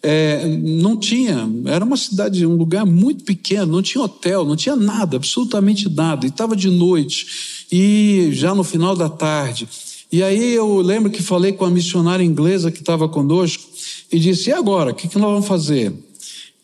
é, 0.01 0.47
não 0.47 0.97
tinha, 0.97 1.47
era 1.65 1.85
uma 1.85 1.97
cidade, 1.97 2.45
um 2.45 2.55
lugar 2.55 2.83
muito 2.83 3.23
pequeno, 3.23 3.73
não 3.73 3.81
tinha 3.83 4.03
hotel, 4.03 4.43
não 4.43 4.55
tinha 4.55 4.75
nada, 4.75 5.17
absolutamente 5.17 5.87
nada, 5.87 6.25
e 6.25 6.29
estava 6.29 6.55
de 6.55 6.69
noite, 6.69 7.27
e 7.71 8.29
já 8.31 8.55
no 8.55 8.63
final 8.63 8.95
da 8.95 9.09
tarde. 9.09 9.67
E 10.11 10.21
aí 10.23 10.53
eu 10.53 10.79
lembro 10.81 11.11
que 11.11 11.21
falei 11.21 11.51
com 11.51 11.65
a 11.65 11.69
missionária 11.69 12.23
inglesa 12.23 12.71
que 12.71 12.79
estava 12.79 13.09
conosco 13.09 13.63
e 14.11 14.19
disse: 14.19 14.49
E 14.49 14.53
agora? 14.53 14.91
O 14.91 14.95
que, 14.95 15.07
que 15.07 15.17
nós 15.17 15.31
vamos 15.31 15.47
fazer? 15.47 15.93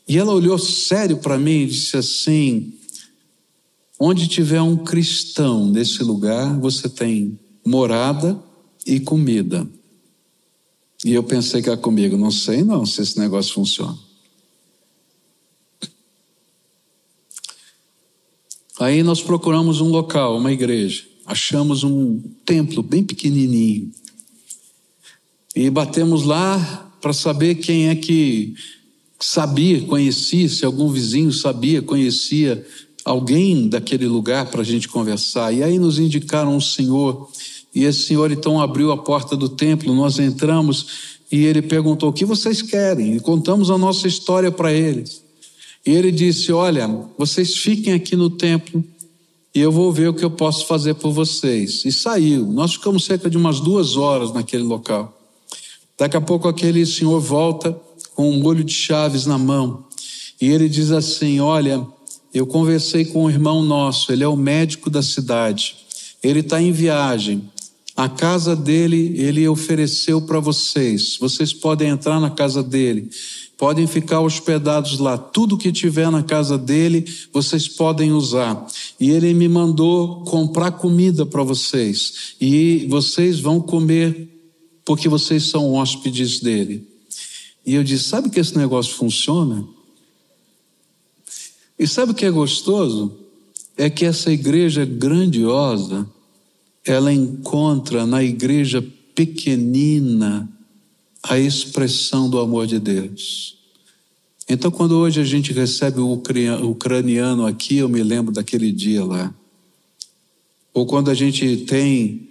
E 0.08 0.18
ela 0.18 0.34
olhou 0.34 0.58
sério 0.58 1.18
para 1.18 1.38
mim 1.38 1.62
e 1.62 1.68
disse 1.68 1.98
assim: 1.98 2.74
Onde 4.00 4.28
tiver 4.28 4.62
um 4.62 4.78
cristão 4.78 5.68
nesse 5.68 6.04
lugar, 6.04 6.60
você 6.60 6.88
tem 6.88 7.40
morada 7.66 8.42
e 8.86 9.00
comida. 9.00 9.68
E 11.04 11.14
eu 11.14 11.24
pensei 11.24 11.62
que 11.62 11.70
era 11.70 11.78
comigo, 11.78 12.16
não 12.16 12.32
sei 12.32 12.64
não 12.64 12.86
se 12.86 13.02
esse 13.02 13.18
negócio 13.18 13.54
funciona. 13.54 13.98
Aí 18.80 19.04
nós 19.04 19.22
procuramos 19.22 19.82
um 19.82 19.90
local, 19.90 20.38
uma 20.38 20.52
igreja 20.52 21.11
achamos 21.26 21.84
um 21.84 22.22
templo 22.46 22.82
bem 22.82 23.04
pequenininho. 23.04 23.92
E 25.56 25.70
batemos 25.70 26.24
lá 26.24 26.92
para 27.02 27.14
saber 27.14 27.56
quem 27.56 27.90
é 27.90 27.96
que 27.96 28.54
sabia, 29.20 29.82
conhecia, 29.82 30.48
se 30.48 30.66
algum 30.66 30.90
vizinho 30.90 31.32
sabia, 31.32 31.82
conhecia 31.82 32.66
alguém 33.04 33.68
daquele 33.68 34.08
lugar 34.08 34.48
para 34.48 34.62
a 34.62 34.66
gente 34.66 34.88
conversar. 34.88 35.54
E 35.54 35.64
aí 35.64 35.78
nos 35.78 36.00
indicaram 36.00 36.56
um 36.56 36.62
senhor, 36.62 37.30
e 37.74 37.84
esse 37.84 38.04
senhor 38.04 38.32
então 38.32 38.62
abriu 38.62 38.92
a 38.92 38.98
porta 38.98 39.36
do 39.36 39.50
templo, 39.50 39.94
nós 39.94 40.20
entramos 40.20 41.20
e 41.32 41.46
ele 41.46 41.62
perguntou: 41.62 42.10
O 42.10 42.14
que 42.14 42.26
vocês 42.26 42.62
querem? 42.62 43.16
E 43.16 43.20
contamos 43.20 43.72
a 43.72 43.78
nossa 43.78 44.08
história 44.08 44.52
para 44.52 44.74
eles. 44.74 45.24
E 45.86 45.92
ele 45.92 46.12
disse: 46.12 46.52
Olha, 46.52 46.88
vocês 47.18 47.56
fiquem 47.56 47.94
aqui 47.94 48.16
no 48.16 48.30
templo 48.30 48.84
e 49.54 49.60
eu 49.60 49.72
vou 49.72 49.92
ver 49.92 50.10
o 50.10 50.14
que 50.14 50.24
eu 50.24 50.32
posso 50.32 50.66
fazer 50.66 50.96
por 50.96 51.12
vocês. 51.12 51.84
E 51.86 51.92
saiu. 51.92 52.46
Nós 52.46 52.74
ficamos 52.74 53.04
cerca 53.04 53.30
de 53.30 53.38
umas 53.38 53.60
duas 53.60 53.98
horas 53.98 54.32
naquele 54.34 54.64
local. 54.64 55.18
Daqui 55.98 56.16
a 56.16 56.22
pouco 56.22 56.48
aquele 56.48 56.86
senhor 56.86 57.20
volta 57.20 57.80
com 58.16 58.30
um 58.30 58.40
molho 58.40 58.64
de 58.64 58.74
chaves 58.74 59.26
na 59.26 59.38
mão 59.38 59.86
e 60.42 60.50
ele 60.50 60.68
diz 60.68 60.92
assim: 60.92 61.40
Olha, 61.40 61.86
eu 62.34 62.48
conversei 62.48 63.06
com 63.06 63.26
um 63.26 63.30
irmão 63.30 63.62
nosso, 63.62 64.12
ele 64.12 64.24
é 64.24 64.28
o 64.28 64.36
médico 64.36 64.90
da 64.90 65.04
cidade, 65.04 65.76
ele 66.24 66.40
está 66.40 66.62
em 66.62 66.72
viagem. 66.72 67.50
A 67.96 68.10
casa 68.10 68.56
dele 68.56 69.14
ele 69.18 69.48
ofereceu 69.48 70.22
para 70.22 70.40
vocês. 70.40 71.18
Vocês 71.20 71.54
podem 71.54 71.90
entrar 71.90 72.20
na 72.20 72.32
casa 72.32 72.64
dele 72.64 73.10
podem 73.62 73.86
ficar 73.86 74.22
hospedados 74.22 74.98
lá. 74.98 75.20
Tudo 75.20 75.56
que 75.56 75.72
tiver 75.72 76.10
na 76.10 76.24
casa 76.24 76.58
dele, 76.58 77.06
vocês 77.32 77.68
podem 77.68 78.12
usar. 78.12 78.66
E 79.00 79.12
ele 79.12 79.36
me 79.36 79.48
mandou 79.48 80.24
comprar 80.24 80.72
comida 80.72 81.28
para 81.28 81.44
vocês. 81.44 82.34
E 82.42 82.88
vocês 82.90 83.40
vão 83.40 83.62
comer 83.62 84.28
porque 84.84 85.08
vocês 85.08 85.44
são 85.44 85.76
hóspedes 85.76 86.40
dele. 86.40 86.88
E 87.64 87.76
eu 87.76 87.84
disse: 87.84 88.06
sabe 88.06 88.32
que 88.32 88.40
esse 88.40 88.58
negócio 88.58 88.96
funciona? 88.96 89.64
E 91.78 91.86
sabe 91.86 92.14
o 92.14 92.16
que 92.16 92.26
é 92.26 92.32
gostoso? 92.32 93.16
É 93.78 93.92
que 93.92 94.06
essa 94.06 94.32
igreja 94.32 94.86
grandiosa, 94.86 96.10
ela 96.84 97.14
encontra 97.14 98.08
na 98.08 98.24
igreja 98.24 98.84
pequenina 99.14 100.52
a 101.24 101.38
expressão 101.38 102.30
do 102.30 102.40
amor 102.40 102.68
de 102.68 102.80
Deus. 102.80 103.58
Então, 104.50 104.72
quando 104.72 104.98
hoje 104.98 105.22
a 105.22 105.24
gente 105.24 105.54
recebe 105.54 106.00
o 106.00 106.12
ucraniano 106.12 107.46
aqui, 107.46 107.78
eu 107.78 107.88
me 107.88 108.04
lembro 108.04 108.34
daquele 108.34 108.72
dia 108.72 109.06
lá. 109.06 109.34
Ou 110.74 110.86
quando 110.86 111.10
a 111.10 111.14
gente 111.14 111.58
tem 111.58 112.30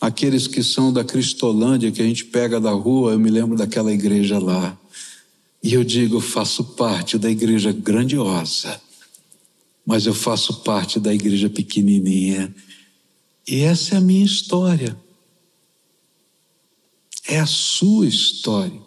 aqueles 0.00 0.46
que 0.46 0.62
são 0.62 0.92
da 0.92 1.02
Cristolândia, 1.02 1.90
que 1.90 2.02
a 2.02 2.04
gente 2.04 2.24
pega 2.26 2.60
da 2.60 2.70
rua, 2.70 3.12
eu 3.12 3.18
me 3.18 3.30
lembro 3.30 3.56
daquela 3.56 3.92
igreja 3.92 4.38
lá. 4.38 4.78
E 5.62 5.72
eu 5.72 5.82
digo, 5.82 6.16
eu 6.16 6.20
faço 6.20 6.62
parte 6.62 7.18
da 7.18 7.30
igreja 7.30 7.72
grandiosa, 7.72 8.80
mas 9.84 10.06
eu 10.06 10.14
faço 10.14 10.62
parte 10.62 11.00
da 11.00 11.12
igreja 11.12 11.48
pequenininha. 11.48 12.54
E 13.48 13.60
essa 13.60 13.94
é 13.94 13.98
a 13.98 14.00
minha 14.00 14.24
história. 14.24 14.96
É 17.28 17.38
a 17.38 17.46
sua 17.46 18.06
história. 18.06 18.80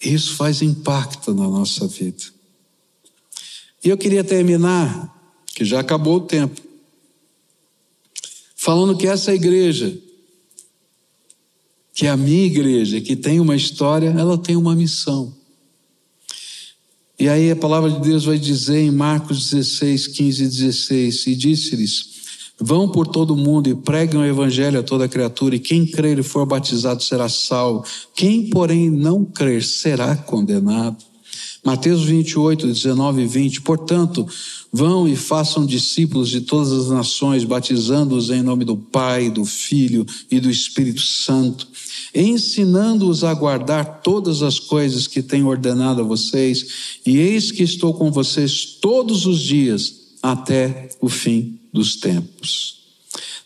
Isso 0.00 0.36
faz 0.36 0.62
impacto 0.62 1.34
na 1.34 1.48
nossa 1.48 1.86
vida. 1.88 2.24
E 3.84 3.88
eu 3.88 3.98
queria 3.98 4.22
terminar, 4.22 5.14
que 5.46 5.64
já 5.64 5.80
acabou 5.80 6.16
o 6.16 6.26
tempo, 6.26 6.60
falando 8.54 8.96
que 8.96 9.06
essa 9.06 9.34
igreja, 9.34 9.96
que 11.94 12.06
é 12.06 12.10
a 12.10 12.16
minha 12.16 12.44
igreja, 12.44 13.00
que 13.00 13.16
tem 13.16 13.40
uma 13.40 13.56
história, 13.56 14.08
ela 14.10 14.38
tem 14.38 14.56
uma 14.56 14.74
missão. 14.74 15.36
E 17.18 17.28
aí 17.28 17.50
a 17.50 17.56
palavra 17.56 17.90
de 17.90 18.00
Deus 18.00 18.24
vai 18.24 18.38
dizer 18.38 18.78
em 18.78 18.92
Marcos 18.92 19.50
16, 19.50 20.06
15 20.06 20.44
e 20.44 20.48
16: 20.48 21.26
E 21.26 21.34
disse-lhes: 21.34 22.17
Vão 22.60 22.88
por 22.88 23.06
todo 23.06 23.34
o 23.34 23.36
mundo 23.36 23.68
e 23.68 23.74
preguem 23.74 24.20
o 24.20 24.24
evangelho 24.24 24.80
a 24.80 24.82
toda 24.82 25.08
criatura, 25.08 25.54
e 25.54 25.60
quem 25.60 25.86
crer 25.86 26.18
e 26.18 26.24
for 26.24 26.44
batizado 26.44 27.02
será 27.02 27.28
salvo. 27.28 27.84
Quem, 28.16 28.50
porém, 28.50 28.90
não 28.90 29.24
crer 29.24 29.62
será 29.62 30.16
condenado. 30.16 30.96
Mateus 31.64 32.02
28, 32.02 32.66
19 32.66 33.22
e 33.22 33.26
20. 33.26 33.60
Portanto, 33.60 34.26
vão 34.72 35.08
e 35.08 35.14
façam 35.14 35.66
discípulos 35.66 36.30
de 36.30 36.40
todas 36.40 36.72
as 36.72 36.88
nações, 36.88 37.44
batizando-os 37.44 38.30
em 38.30 38.42
nome 38.42 38.64
do 38.64 38.76
Pai, 38.76 39.30
do 39.30 39.44
Filho 39.44 40.04
e 40.30 40.40
do 40.40 40.50
Espírito 40.50 41.00
Santo, 41.00 41.68
ensinando-os 42.14 43.22
a 43.22 43.34
guardar 43.34 44.00
todas 44.02 44.42
as 44.42 44.58
coisas 44.58 45.06
que 45.06 45.22
tenho 45.22 45.46
ordenado 45.46 46.00
a 46.00 46.04
vocês, 46.04 47.00
e 47.06 47.18
eis 47.18 47.52
que 47.52 47.62
estou 47.62 47.94
com 47.94 48.10
vocês 48.10 48.64
todos 48.80 49.26
os 49.26 49.40
dias 49.40 49.94
até 50.22 50.88
o 51.00 51.08
fim 51.08 51.57
dos 51.78 51.94
tempos. 51.94 52.78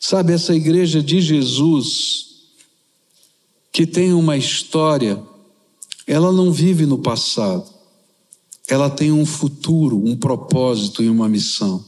Sabe, 0.01 0.33
essa 0.33 0.55
igreja 0.55 1.03
de 1.03 1.21
Jesus, 1.21 2.31
que 3.71 3.87
tem 3.87 4.15
uma 4.15 4.39
história, 4.39 5.23
ela 6.07 6.33
não 6.33 6.51
vive 6.51 6.87
no 6.87 6.97
passado, 6.97 7.71
ela 8.67 8.89
tem 8.89 9.13
um 9.13 9.27
futuro, 9.27 10.03
um 10.03 10.17
propósito 10.17 11.03
e 11.03 11.11
uma 11.11 11.29
missão. 11.29 11.85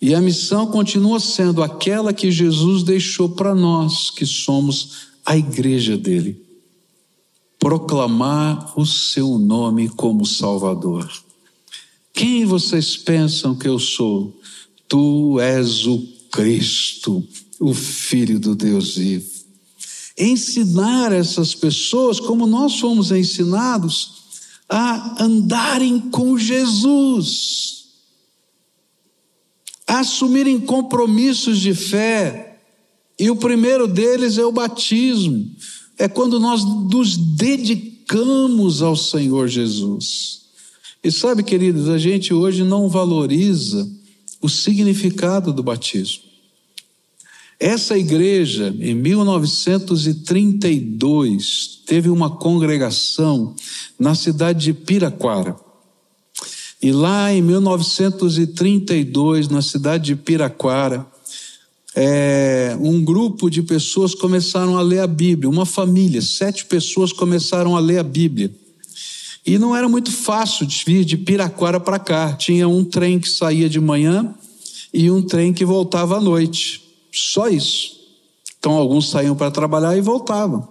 E 0.00 0.14
a 0.14 0.20
missão 0.20 0.68
continua 0.68 1.18
sendo 1.18 1.60
aquela 1.60 2.12
que 2.12 2.30
Jesus 2.30 2.84
deixou 2.84 3.30
para 3.30 3.52
nós, 3.52 4.10
que 4.10 4.24
somos 4.24 5.08
a 5.26 5.36
igreja 5.36 5.98
dele. 5.98 6.40
Proclamar 7.58 8.78
o 8.78 8.86
seu 8.86 9.38
nome 9.38 9.88
como 9.88 10.24
Salvador. 10.24 11.10
Quem 12.12 12.44
vocês 12.44 12.96
pensam 12.96 13.56
que 13.56 13.66
eu 13.66 13.80
sou? 13.80 14.38
Tu 14.88 15.38
és 15.40 15.86
o 15.86 15.98
Cristo, 16.32 17.22
o 17.60 17.74
Filho 17.74 18.40
do 18.40 18.54
Deus 18.54 18.96
vivo. 18.96 19.30
Ensinar 20.16 21.12
essas 21.12 21.54
pessoas 21.54 22.18
como 22.18 22.46
nós 22.46 22.80
fomos 22.80 23.12
ensinados 23.12 24.18
a 24.68 25.22
andarem 25.22 26.00
com 26.00 26.36
Jesus, 26.38 27.84
a 29.86 30.00
assumirem 30.00 30.60
compromissos 30.60 31.58
de 31.60 31.74
fé, 31.74 32.60
e 33.18 33.30
o 33.30 33.36
primeiro 33.36 33.86
deles 33.86 34.38
é 34.38 34.44
o 34.44 34.52
batismo, 34.52 35.50
é 35.96 36.08
quando 36.08 36.38
nós 36.38 36.64
nos 36.64 37.16
dedicamos 37.16 38.82
ao 38.82 38.94
Senhor 38.94 39.48
Jesus. 39.48 40.42
E 41.02 41.10
sabe, 41.10 41.42
queridos, 41.42 41.88
a 41.88 41.98
gente 41.98 42.34
hoje 42.34 42.62
não 42.64 42.88
valoriza 42.88 43.88
o 44.40 44.48
significado 44.48 45.52
do 45.52 45.62
batismo. 45.62 46.28
Essa 47.60 47.98
igreja, 47.98 48.72
em 48.78 48.94
1932, 48.94 51.80
teve 51.84 52.08
uma 52.08 52.30
congregação 52.30 53.52
na 53.98 54.14
cidade 54.14 54.66
de 54.66 54.72
Piraquara. 54.72 55.56
E 56.80 56.92
lá 56.92 57.32
em 57.32 57.42
1932, 57.42 59.48
na 59.48 59.60
cidade 59.60 60.04
de 60.04 60.14
Piraquara, 60.14 61.04
é, 61.96 62.78
um 62.80 63.04
grupo 63.04 63.50
de 63.50 63.60
pessoas 63.60 64.14
começaram 64.14 64.78
a 64.78 64.82
ler 64.82 65.00
a 65.00 65.08
Bíblia, 65.08 65.50
uma 65.50 65.66
família, 65.66 66.22
sete 66.22 66.64
pessoas 66.64 67.12
começaram 67.12 67.76
a 67.76 67.80
ler 67.80 67.98
a 67.98 68.04
Bíblia. 68.04 68.52
E 69.48 69.58
não 69.58 69.74
era 69.74 69.88
muito 69.88 70.12
fácil 70.12 70.68
vir 70.86 71.06
de 71.06 71.16
Piraquara 71.16 71.80
para 71.80 71.98
cá. 71.98 72.34
Tinha 72.34 72.68
um 72.68 72.84
trem 72.84 73.18
que 73.18 73.30
saía 73.30 73.66
de 73.66 73.80
manhã 73.80 74.34
e 74.92 75.10
um 75.10 75.22
trem 75.22 75.54
que 75.54 75.64
voltava 75.64 76.18
à 76.18 76.20
noite. 76.20 76.82
Só 77.10 77.48
isso. 77.48 77.96
Então 78.58 78.72
alguns 78.72 79.08
saíam 79.08 79.34
para 79.34 79.50
trabalhar 79.50 79.96
e 79.96 80.02
voltavam. 80.02 80.68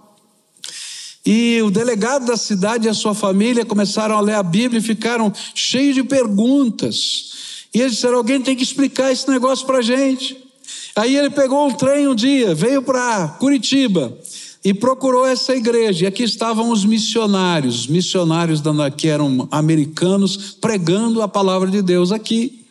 E 1.26 1.60
o 1.60 1.72
delegado 1.72 2.26
da 2.26 2.36
cidade 2.36 2.86
e 2.86 2.88
a 2.88 2.94
sua 2.94 3.14
família 3.14 3.64
começaram 3.64 4.16
a 4.16 4.20
ler 4.20 4.36
a 4.36 4.44
Bíblia 4.44 4.78
e 4.78 4.82
ficaram 4.82 5.32
cheios 5.56 5.96
de 5.96 6.04
perguntas. 6.04 7.32
E 7.74 7.80
eles 7.80 7.94
disseram: 7.94 8.18
alguém 8.18 8.40
tem 8.40 8.54
que 8.54 8.62
explicar 8.62 9.10
esse 9.10 9.28
negócio 9.28 9.66
para 9.66 9.78
a 9.78 9.82
gente. 9.82 10.36
Aí 10.94 11.16
ele 11.16 11.30
pegou 11.30 11.66
um 11.66 11.72
trem 11.72 12.06
um 12.06 12.14
dia, 12.14 12.54
veio 12.54 12.80
para 12.80 13.26
Curitiba 13.40 14.16
e 14.64 14.74
procurou 14.74 15.26
essa 15.26 15.54
igreja. 15.54 16.04
E 16.04 16.06
aqui 16.06 16.22
estavam 16.22 16.70
os 16.70 16.84
missionários, 16.84 17.86
missionários 17.86 18.62
que 18.96 19.08
eram 19.08 19.48
americanos, 19.50 20.56
pregando 20.60 21.22
a 21.22 21.28
palavra 21.28 21.70
de 21.70 21.82
Deus 21.82 22.12
aqui. 22.12 22.64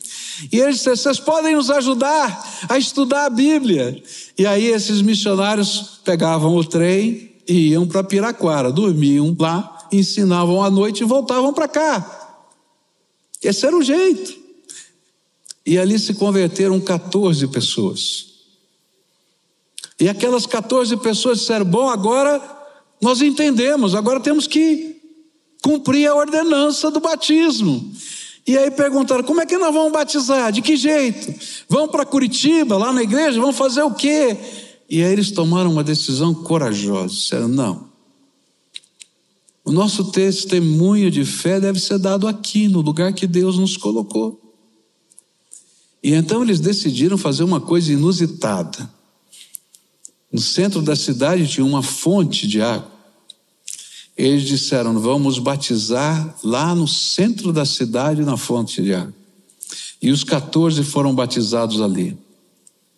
E 0.52 0.60
eles 0.60 0.76
disseram: 0.76 0.98
vocês 0.98 1.20
podem 1.20 1.56
nos 1.56 1.70
ajudar 1.70 2.66
a 2.70 2.78
estudar 2.78 3.26
a 3.26 3.30
Bíblia. 3.30 4.02
E 4.38 4.46
aí 4.46 4.68
esses 4.68 5.02
missionários 5.02 6.00
pegavam 6.04 6.56
o 6.56 6.64
trem 6.64 7.32
e 7.48 7.70
iam 7.70 7.88
para 7.88 8.04
Piraquara, 8.04 8.72
dormiam 8.72 9.36
lá, 9.40 9.88
ensinavam 9.92 10.62
à 10.62 10.70
noite 10.70 11.02
e 11.02 11.06
voltavam 11.06 11.54
para 11.54 11.68
cá. 11.68 12.36
Esse 13.42 13.66
era 13.66 13.76
o 13.76 13.84
jeito. 13.84 14.36
E 15.66 15.78
ali 15.78 15.98
se 16.00 16.14
converteram 16.14 16.80
14 16.80 17.48
pessoas. 17.48 18.37
E 20.00 20.08
aquelas 20.08 20.45
14 20.45 20.95
pessoas 20.98 21.39
disseram: 21.39 21.66
Bom, 21.66 21.89
agora 21.89 22.41
nós 23.02 23.22
entendemos, 23.22 23.95
agora 23.95 24.20
temos 24.20 24.48
que 24.48 24.98
cumprir 25.62 26.08
a 26.08 26.16
ordenança 26.16 26.91
do 26.91 27.00
batismo. 27.00 27.91
E 28.45 28.58
aí 28.58 28.72
perguntaram: 28.72 29.24
como 29.24 29.41
é 29.41 29.45
que 29.45 29.58
nós 29.58 29.74
vamos 29.74 29.91
batizar? 29.91 30.52
De 30.52 30.62
que 30.62 30.78
jeito? 30.78 31.34
Vamos 31.68 31.91
para 31.91 32.06
Curitiba, 32.06 32.78
lá 32.78 32.93
na 32.93 33.04
igreja? 33.04 33.39
Vamos 33.39 33.58
fazer 33.58 33.82
o 33.82 33.93
quê? 33.93 34.38
E 34.89 35.04
aí 35.04 35.12
eles 35.12 35.32
tomaram 35.32 35.72
uma 35.72 35.84
decisão 35.84 36.34
corajosa. 36.34 37.14
Disseram: 37.14 37.48
não. 37.48 37.88
O 39.66 39.72
nosso 39.72 40.12
testemunho 40.12 41.12
de 41.12 41.26
fé 41.26 41.60
deve 41.60 41.78
ser 41.78 42.00
dado 42.00 42.26
aqui, 42.26 42.70
no 42.70 42.80
lugar 42.80 43.12
que 43.12 43.28
Deus 43.28 43.58
nos 43.58 43.76
colocou. 43.76 44.39
E 46.02 46.14
então 46.14 46.41
eles 46.41 46.62
decidiram 46.62 47.18
fazer 47.18 47.43
uma 47.43 47.60
coisa 47.60 47.91
inusitada. 47.91 48.97
No 50.32 50.41
centro 50.41 50.82
da 50.82 50.95
cidade 50.95 51.47
tinha 51.47 51.65
uma 51.65 51.82
fonte 51.82 52.47
de 52.47 52.61
água. 52.61 52.91
Eles 54.17 54.43
disseram: 54.43 54.99
Vamos 54.99 55.39
batizar 55.39 56.36
lá 56.43 56.73
no 56.75 56.88
centro 56.88 57.53
da 57.53 57.65
cidade, 57.65 58.23
na 58.23 58.36
fonte 58.36 58.82
de 58.82 58.93
água. 58.93 59.13
E 60.01 60.11
os 60.11 60.23
14 60.23 60.84
foram 60.84 61.13
batizados 61.13 61.82
ali, 61.82 62.17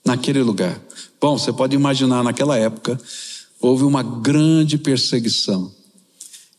naquele 0.06 0.42
lugar. 0.42 0.82
Bom, 1.20 1.38
você 1.38 1.52
pode 1.52 1.76
imaginar, 1.76 2.24
naquela 2.24 2.58
época, 2.58 3.00
houve 3.62 3.84
uma 3.84 4.02
grande 4.02 4.78
perseguição. 4.78 5.72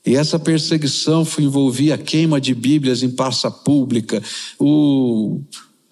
E 0.05 0.17
essa 0.17 0.39
perseguição 0.39 1.27
envolvia 1.39 1.95
a 1.95 1.99
queima 1.99 2.41
de 2.41 2.55
Bíblias 2.55 3.03
em 3.03 3.11
praça 3.11 3.51
pública, 3.51 4.23
o, 4.59 5.41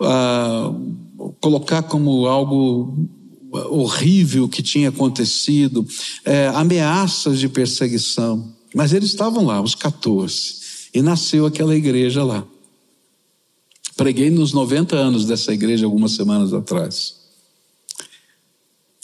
a, 0.01 0.73
colocar 1.41 1.83
como 1.83 2.27
algo 2.27 3.09
horrível 3.51 4.49
que 4.49 4.63
tinha 4.63 4.89
acontecido, 4.89 5.87
é, 6.25 6.49
ameaças 6.49 7.39
de 7.39 7.49
perseguição. 7.49 8.55
Mas 8.75 8.93
eles 8.93 9.11
estavam 9.11 9.45
lá, 9.45 9.61
os 9.61 9.75
14, 9.75 10.91
e 10.95 11.03
nasceu 11.03 11.47
aquela 11.47 11.77
igreja 11.77 12.23
lá. 12.23 12.47
Preguei 13.97 14.31
nos 14.31 14.53
90 14.53 14.95
anos 14.97 15.25
dessa 15.25 15.53
igreja 15.53 15.87
algumas 15.87 16.13
semanas 16.13 16.53
atrás. 16.53 17.17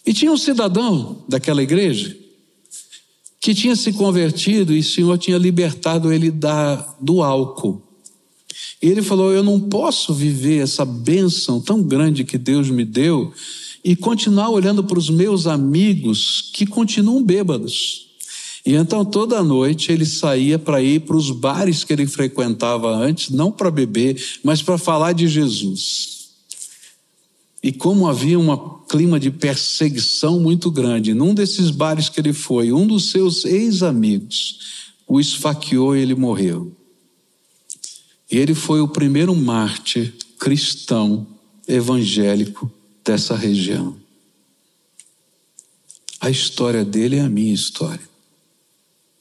E 0.06 0.12
tinha 0.12 0.30
um 0.30 0.36
cidadão 0.36 1.24
daquela 1.28 1.62
igreja 1.62 2.16
que 3.40 3.54
tinha 3.54 3.76
se 3.76 3.92
convertido 3.92 4.72
e 4.72 4.78
o 4.78 4.82
Senhor 4.84 5.18
tinha 5.18 5.36
libertado 5.36 6.12
ele 6.12 6.30
da, 6.30 6.76
do 7.00 7.22
álcool. 7.22 7.82
E 8.80 8.88
ele 8.88 9.02
falou: 9.02 9.32
Eu 9.32 9.42
não 9.42 9.60
posso 9.60 10.14
viver 10.14 10.62
essa 10.62 10.84
bênção 10.84 11.60
tão 11.60 11.82
grande 11.82 12.24
que 12.24 12.38
Deus 12.38 12.70
me 12.70 12.84
deu 12.84 13.32
e 13.84 13.94
continuar 13.94 14.48
olhando 14.48 14.82
para 14.82 14.98
os 14.98 15.10
meus 15.10 15.46
amigos 15.46 16.50
que 16.54 16.64
continuam 16.64 17.22
bêbados. 17.22 18.06
E 18.64 18.72
então 18.72 19.04
toda 19.04 19.42
noite 19.42 19.92
ele 19.92 20.06
saía 20.06 20.58
para 20.58 20.82
ir 20.82 21.00
para 21.00 21.16
os 21.16 21.30
bares 21.30 21.84
que 21.84 21.92
ele 21.92 22.06
frequentava 22.06 22.96
antes, 22.96 23.28
não 23.28 23.52
para 23.52 23.70
beber, 23.70 24.18
mas 24.42 24.62
para 24.62 24.78
falar 24.78 25.12
de 25.12 25.28
Jesus. 25.28 26.14
E 27.62 27.72
como 27.72 28.08
havia 28.08 28.38
um 28.38 28.56
clima 28.88 29.20
de 29.20 29.30
perseguição 29.30 30.40
muito 30.40 30.70
grande, 30.70 31.12
num 31.12 31.34
desses 31.34 31.70
bares 31.70 32.08
que 32.08 32.20
ele 32.20 32.32
foi, 32.32 32.72
um 32.72 32.86
dos 32.86 33.10
seus 33.10 33.44
ex-amigos 33.44 34.58
o 35.06 35.20
esfaqueou 35.20 35.94
e 35.94 36.00
ele 36.00 36.14
morreu. 36.14 36.74
E 38.30 38.38
ele 38.38 38.54
foi 38.54 38.80
o 38.80 38.88
primeiro 38.88 39.34
mártir 39.36 40.14
cristão 40.38 41.26
evangélico 41.68 42.72
dessa 43.04 43.36
região. 43.36 43.96
A 46.20 46.30
história 46.30 46.84
dele 46.84 47.16
é 47.16 47.20
a 47.20 47.28
minha 47.28 47.52
história, 47.52 48.08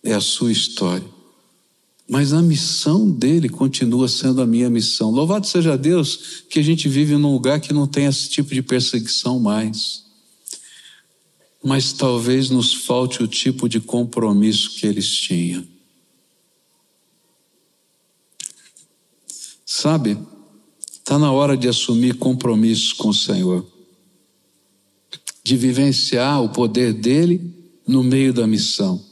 é 0.01 0.13
a 0.13 0.21
sua 0.21 0.51
história. 0.51 1.07
mas 2.07 2.33
a 2.33 2.41
missão 2.41 3.09
dele 3.09 3.47
continua 3.49 4.07
sendo 4.07 4.41
a 4.41 4.45
minha 4.45 4.69
missão. 4.69 5.09
Louvado 5.09 5.47
seja 5.47 5.77
Deus 5.77 6.43
que 6.49 6.59
a 6.59 6.63
gente 6.63 6.87
vive 6.89 7.15
num 7.17 7.31
lugar 7.31 7.59
que 7.59 7.73
não 7.73 7.87
tem 7.87 8.05
esse 8.05 8.29
tipo 8.29 8.53
de 8.53 8.61
perseguição 8.61 9.39
mais. 9.39 10.03
Mas 11.63 11.93
talvez 11.93 12.49
nos 12.49 12.73
falte 12.73 13.23
o 13.23 13.27
tipo 13.27 13.69
de 13.69 13.79
compromisso 13.79 14.71
que 14.71 14.85
eles 14.85 15.09
tinham. 15.09 15.65
Sabe, 19.65 20.17
está 20.91 21.17
na 21.17 21.31
hora 21.31 21.57
de 21.57 21.67
assumir 21.67 22.15
compromisso 22.15 22.95
com 22.97 23.09
o 23.09 23.13
Senhor, 23.13 23.65
de 25.43 25.57
vivenciar 25.57 26.41
o 26.41 26.49
poder 26.49 26.93
dele 26.93 27.41
no 27.85 28.03
meio 28.03 28.33
da 28.33 28.47
missão. 28.47 29.03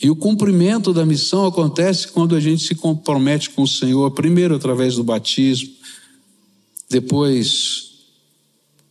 E 0.00 0.08
o 0.08 0.16
cumprimento 0.16 0.92
da 0.92 1.04
missão 1.04 1.46
acontece 1.46 2.08
quando 2.08 2.36
a 2.36 2.40
gente 2.40 2.62
se 2.62 2.74
compromete 2.74 3.50
com 3.50 3.62
o 3.62 3.68
Senhor, 3.68 4.10
primeiro 4.12 4.54
através 4.54 4.94
do 4.94 5.02
batismo, 5.02 5.70
depois 6.88 7.88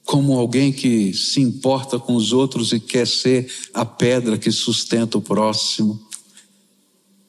como 0.03 0.38
alguém 0.38 0.71
que 0.71 1.13
se 1.13 1.41
importa 1.41 1.99
com 1.99 2.15
os 2.15 2.32
outros 2.32 2.71
e 2.71 2.80
quer 2.80 3.07
ser 3.07 3.49
a 3.73 3.86
pedra 3.86 4.38
que 4.38 4.51
sustenta 4.51 5.17
o 5.17 5.21
próximo, 5.21 6.07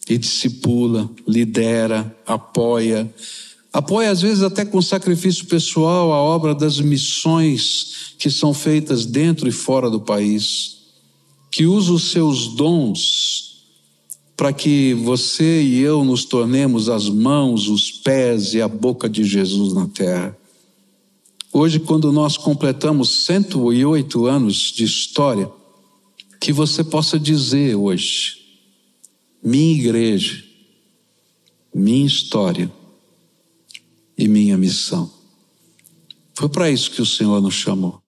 e 0.08 0.16
discipula, 0.16 1.10
lidera, 1.26 2.16
apoia. 2.26 3.12
Apoia, 3.72 4.10
às 4.10 4.22
vezes, 4.22 4.42
até 4.42 4.64
com 4.64 4.80
sacrifício 4.80 5.46
pessoal, 5.46 6.12
a 6.12 6.16
obra 6.16 6.54
das 6.54 6.80
missões 6.80 8.14
que 8.18 8.30
são 8.30 8.54
feitas 8.54 9.04
dentro 9.04 9.46
e 9.48 9.52
fora 9.52 9.90
do 9.90 10.00
país, 10.00 10.78
que 11.50 11.66
usa 11.66 11.92
os 11.92 12.10
seus 12.10 12.48
dons 12.48 13.48
para 14.36 14.52
que 14.52 14.94
você 14.94 15.62
e 15.62 15.80
eu 15.80 16.04
nos 16.04 16.24
tornemos 16.24 16.88
as 16.88 17.08
mãos, 17.08 17.68
os 17.68 17.90
pés 17.90 18.54
e 18.54 18.62
a 18.62 18.68
boca 18.68 19.08
de 19.08 19.24
Jesus 19.24 19.74
na 19.74 19.86
terra. 19.88 20.36
Hoje, 21.52 21.80
quando 21.80 22.12
nós 22.12 22.36
completamos 22.36 23.24
108 23.26 24.26
anos 24.26 24.72
de 24.72 24.84
história, 24.84 25.50
que 26.40 26.52
você 26.52 26.84
possa 26.84 27.18
dizer 27.18 27.74
hoje, 27.74 28.38
minha 29.42 29.74
igreja, 29.74 30.42
minha 31.74 32.06
história 32.06 32.70
e 34.18 34.26
minha 34.26 34.58
missão. 34.58 35.10
Foi 36.34 36.48
para 36.48 36.68
isso 36.68 36.90
que 36.90 37.00
o 37.00 37.06
Senhor 37.06 37.40
nos 37.40 37.54
chamou. 37.54 38.02